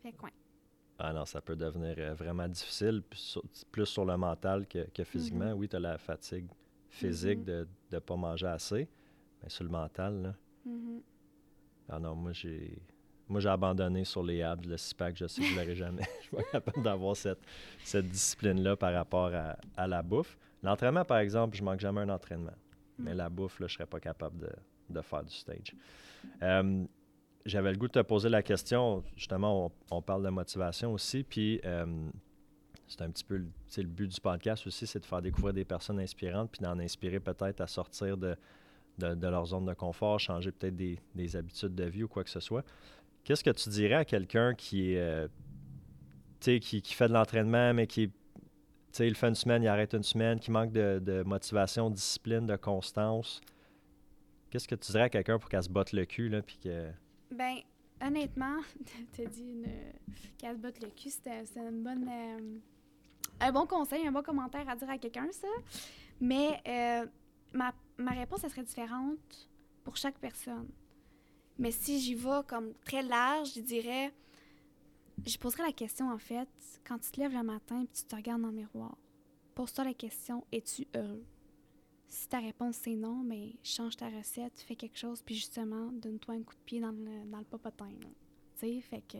[0.02, 0.32] Fait que, ouais.
[0.98, 5.02] Ah non, ça peut devenir euh, vraiment difficile, sur- plus sur le mental que, que
[5.04, 5.52] physiquement.
[5.52, 6.46] Oui, tu as la fatigue
[6.88, 7.44] physique Mhm.
[7.44, 8.88] de ne pas manger assez,
[9.42, 10.34] mais sur le mental, là.
[10.64, 11.00] Mhm.
[11.88, 12.78] Ah non, moi j'ai.
[13.26, 16.02] Moi, j'ai abandonné sur les abs, le six-pack, je sais que je ne l'aurai jamais.
[16.20, 17.40] je suis pas capable d'avoir cette,
[17.82, 20.36] cette discipline-là par rapport à, à la bouffe.
[20.64, 22.54] L'entraînement, par exemple, je manque jamais un entraînement.
[22.98, 23.16] Mais Mm.
[23.18, 24.50] la bouffe, là, je ne serais pas capable de,
[24.90, 25.74] de faire du stage.
[26.42, 26.84] Euh,
[27.46, 29.04] J'avais le goût de te poser la question.
[29.16, 31.22] Justement, on, on parle de motivation aussi.
[31.24, 31.84] Puis, euh,
[32.88, 35.64] c'est un petit peu le, le but du podcast aussi, c'est de faire découvrir des
[35.66, 38.34] personnes inspirantes, puis d'en inspirer peut-être à sortir de,
[38.98, 42.24] de, de leur zone de confort, changer peut-être des, des habitudes de vie ou quoi
[42.24, 42.64] que ce soit.
[43.24, 45.28] Qu'est-ce que tu dirais à quelqu'un qui, est, euh,
[46.40, 48.12] qui, qui fait de l'entraînement, mais qui, est-
[48.96, 52.46] sais, il fait une semaine, il arrête une semaine, qui manque de, motivation, de discipline,
[52.46, 53.40] de constance?
[54.50, 56.90] Qu'est-ce que tu dirais à quelqu'un pour qu'elle se botte le cul, là, puis que...
[57.30, 57.56] Ben,
[58.00, 58.58] honnêtement,
[59.16, 59.66] t'as dit une
[60.38, 62.58] qu'elle se botte le cul, c'était une bonne, euh,
[63.40, 65.48] un bon conseil, un bon commentaire à dire à quelqu'un, ça.
[66.20, 67.06] Mais euh,
[67.52, 69.48] ma, ma réponse, elle serait différente
[69.82, 70.68] pour chaque personne.
[71.58, 74.12] Mais si j'y vais comme très large, je dirais,
[75.26, 76.48] je poserais la question, en fait,
[76.86, 78.96] quand tu te lèves le matin et tu te regardes dans le miroir,
[79.54, 81.24] pose-toi la question, es-tu heureux?
[82.08, 86.34] Si ta réponse c'est non, mais change ta recette, fais quelque chose, puis justement, donne-toi
[86.34, 87.90] un coup de pied dans le, dans le popotin.
[88.00, 88.08] Tu
[88.56, 89.18] sais, fait que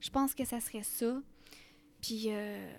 [0.00, 1.22] je pense que ça serait ça.
[2.00, 2.72] Puis euh,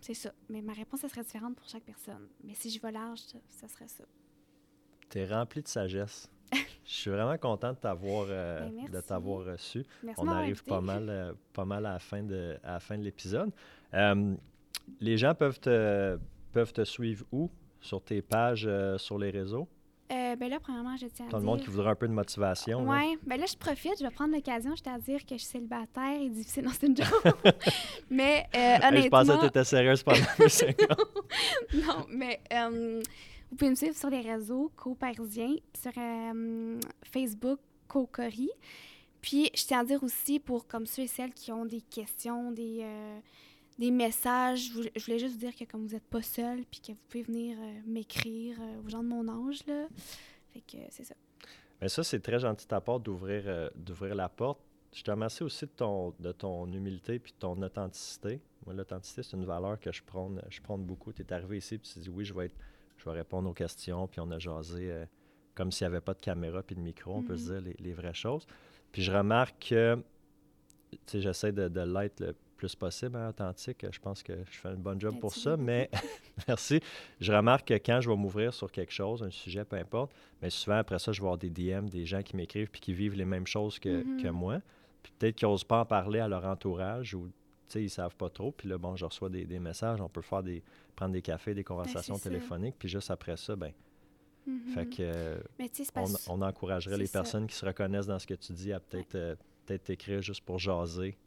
[0.00, 0.32] c'est ça.
[0.48, 2.28] Mais ma réponse, ça serait différente pour chaque personne.
[2.42, 4.04] Mais si je vais large, ça, serait ça.
[5.10, 6.30] Tu es rempli de sagesse.
[6.52, 8.92] Je suis vraiment content de t'avoir euh, Ben, merci.
[8.92, 9.84] de t'avoir reçu.
[10.02, 10.70] Merci On arrive invité.
[10.70, 13.50] pas mal, euh, pas mal à la fin de, à la fin de l'épisode.
[13.94, 14.34] Euh,
[15.00, 16.18] les gens peuvent te,
[16.52, 17.50] peuvent te suivre où?
[17.80, 19.68] Sur tes pages, sur les réseaux?
[20.28, 21.50] Euh, ben là, premièrement, je tiens à Tout le dire...
[21.50, 22.88] monde qui voudrait un peu de motivation.
[22.88, 25.46] Ouais, ben là, je profite, je vais prendre l'occasion, je à dire que je suis
[25.52, 26.64] célibataire et difficile.
[26.64, 27.08] Non, c'est une joke.
[28.10, 29.02] mais euh, Hey, honnêtement...
[29.02, 30.18] je pensais que tu étais sérieuse pendant
[30.48, 31.08] secondes.
[31.74, 33.02] non, mais euh,
[33.50, 36.78] vous pouvez me suivre sur les réseaux co-parisiens, sur euh,
[37.10, 38.50] Facebook co-cori.
[39.20, 42.52] Puis, je tiens à dire aussi pour comme ceux et celles qui ont des questions,
[42.52, 43.18] des, euh,
[43.78, 46.92] des messages, je voulais, juste vous dire que comme vous n'êtes pas seul, puis que
[46.92, 49.86] vous pouvez venir euh, m'écrire euh, aux gens de mon âge, là.
[50.52, 51.14] Fait que euh, c'est ça.
[51.80, 54.60] Mais ça, c'est très gentil de ta part d'ouvrir euh, d'ouvrir la porte.
[54.92, 58.40] Je te remercie aussi de ton, de ton humilité puis de ton authenticité.
[58.64, 61.12] Moi, l'authenticité, c'est une valeur que je prône, je prône beaucoup.
[61.12, 62.56] Tu es arrivé ici puis tu dis oui, je vais, être,
[62.96, 64.08] je vais répondre aux questions.
[64.08, 65.04] Puis on a jasé euh,
[65.54, 67.14] comme s'il n'y avait pas de caméra puis de micro.
[67.14, 68.46] On peut se dire les, les vraies choses.
[68.90, 70.02] Puis je remarque que
[70.90, 73.86] tu sais, j'essaie de, de l'être le plus possible, hein, authentique.
[73.90, 75.88] Je pense que je fais un bon job pour Merci ça, mais
[76.48, 76.80] merci.
[77.20, 80.50] Je remarque que quand je vais m'ouvrir sur quelque chose, un sujet, peu importe, mais
[80.50, 83.14] souvent après ça, je vais avoir des DM, des gens qui m'écrivent puis qui vivent
[83.14, 84.22] les mêmes choses que, Mhm.
[84.22, 84.60] que moi.
[85.02, 87.32] Puis peut-être qu'ils n'osent pas en parler à leur entourage ou tu
[87.68, 88.50] sais, ils savent pas trop.
[88.52, 90.62] Puis là, bon, je reçois des, des messages, on peut faire des
[90.96, 92.28] prendre des cafés, des conversations Ben, ça.
[92.28, 93.72] téléphoniques, puis juste après ça, ben,
[94.46, 94.72] Mhm.
[94.74, 95.70] fait que euh, Mais
[96.28, 97.18] on, encouragerait les ça.
[97.20, 99.36] personnes qui se reconnaissent dans ce que tu dis à peut-être euh,
[99.66, 101.18] peut-être t'écrire juste pour jaser.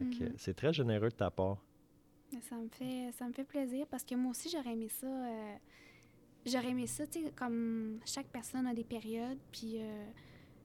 [0.00, 0.32] Mhm.
[0.36, 1.58] C'est très généreux de ta part.
[2.42, 5.54] Ça me fait ça me fait plaisir parce que moi aussi j'aurais aimé ça euh,
[6.46, 10.04] j'aurais aimé ça tu sais comme chaque personne a des périodes puis euh,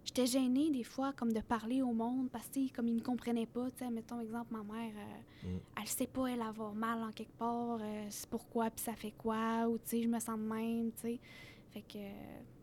[0.04, 3.48] j'étais gênée des fois comme de parler au monde parce que comme ils me comprenaient
[3.48, 5.58] pas tu sais mettons exemple ma mère euh, Mm.
[5.82, 9.12] elle sait pas elle avoir mal en quelque part euh, c'est pourquoi puis ça fait
[9.18, 11.20] quoi ou tu sais je me sens de même tu sais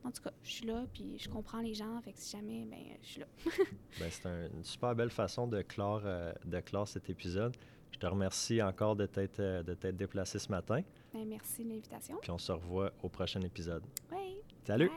[0.04, 2.00] en tout cas, je suis là, puis je comprends les gens.
[2.14, 3.26] Si jamais, ben, je suis là.
[3.98, 7.56] Ben, c'est une super belle façon euh, de clore, cet épisode.
[7.90, 10.80] Je te remercie encore de t'être, euh, déplacé ce matin.
[11.12, 12.16] Ben, merci de l'invitation.
[12.20, 13.84] Puis on se revoit au prochain épisode.
[14.64, 14.90] Salut.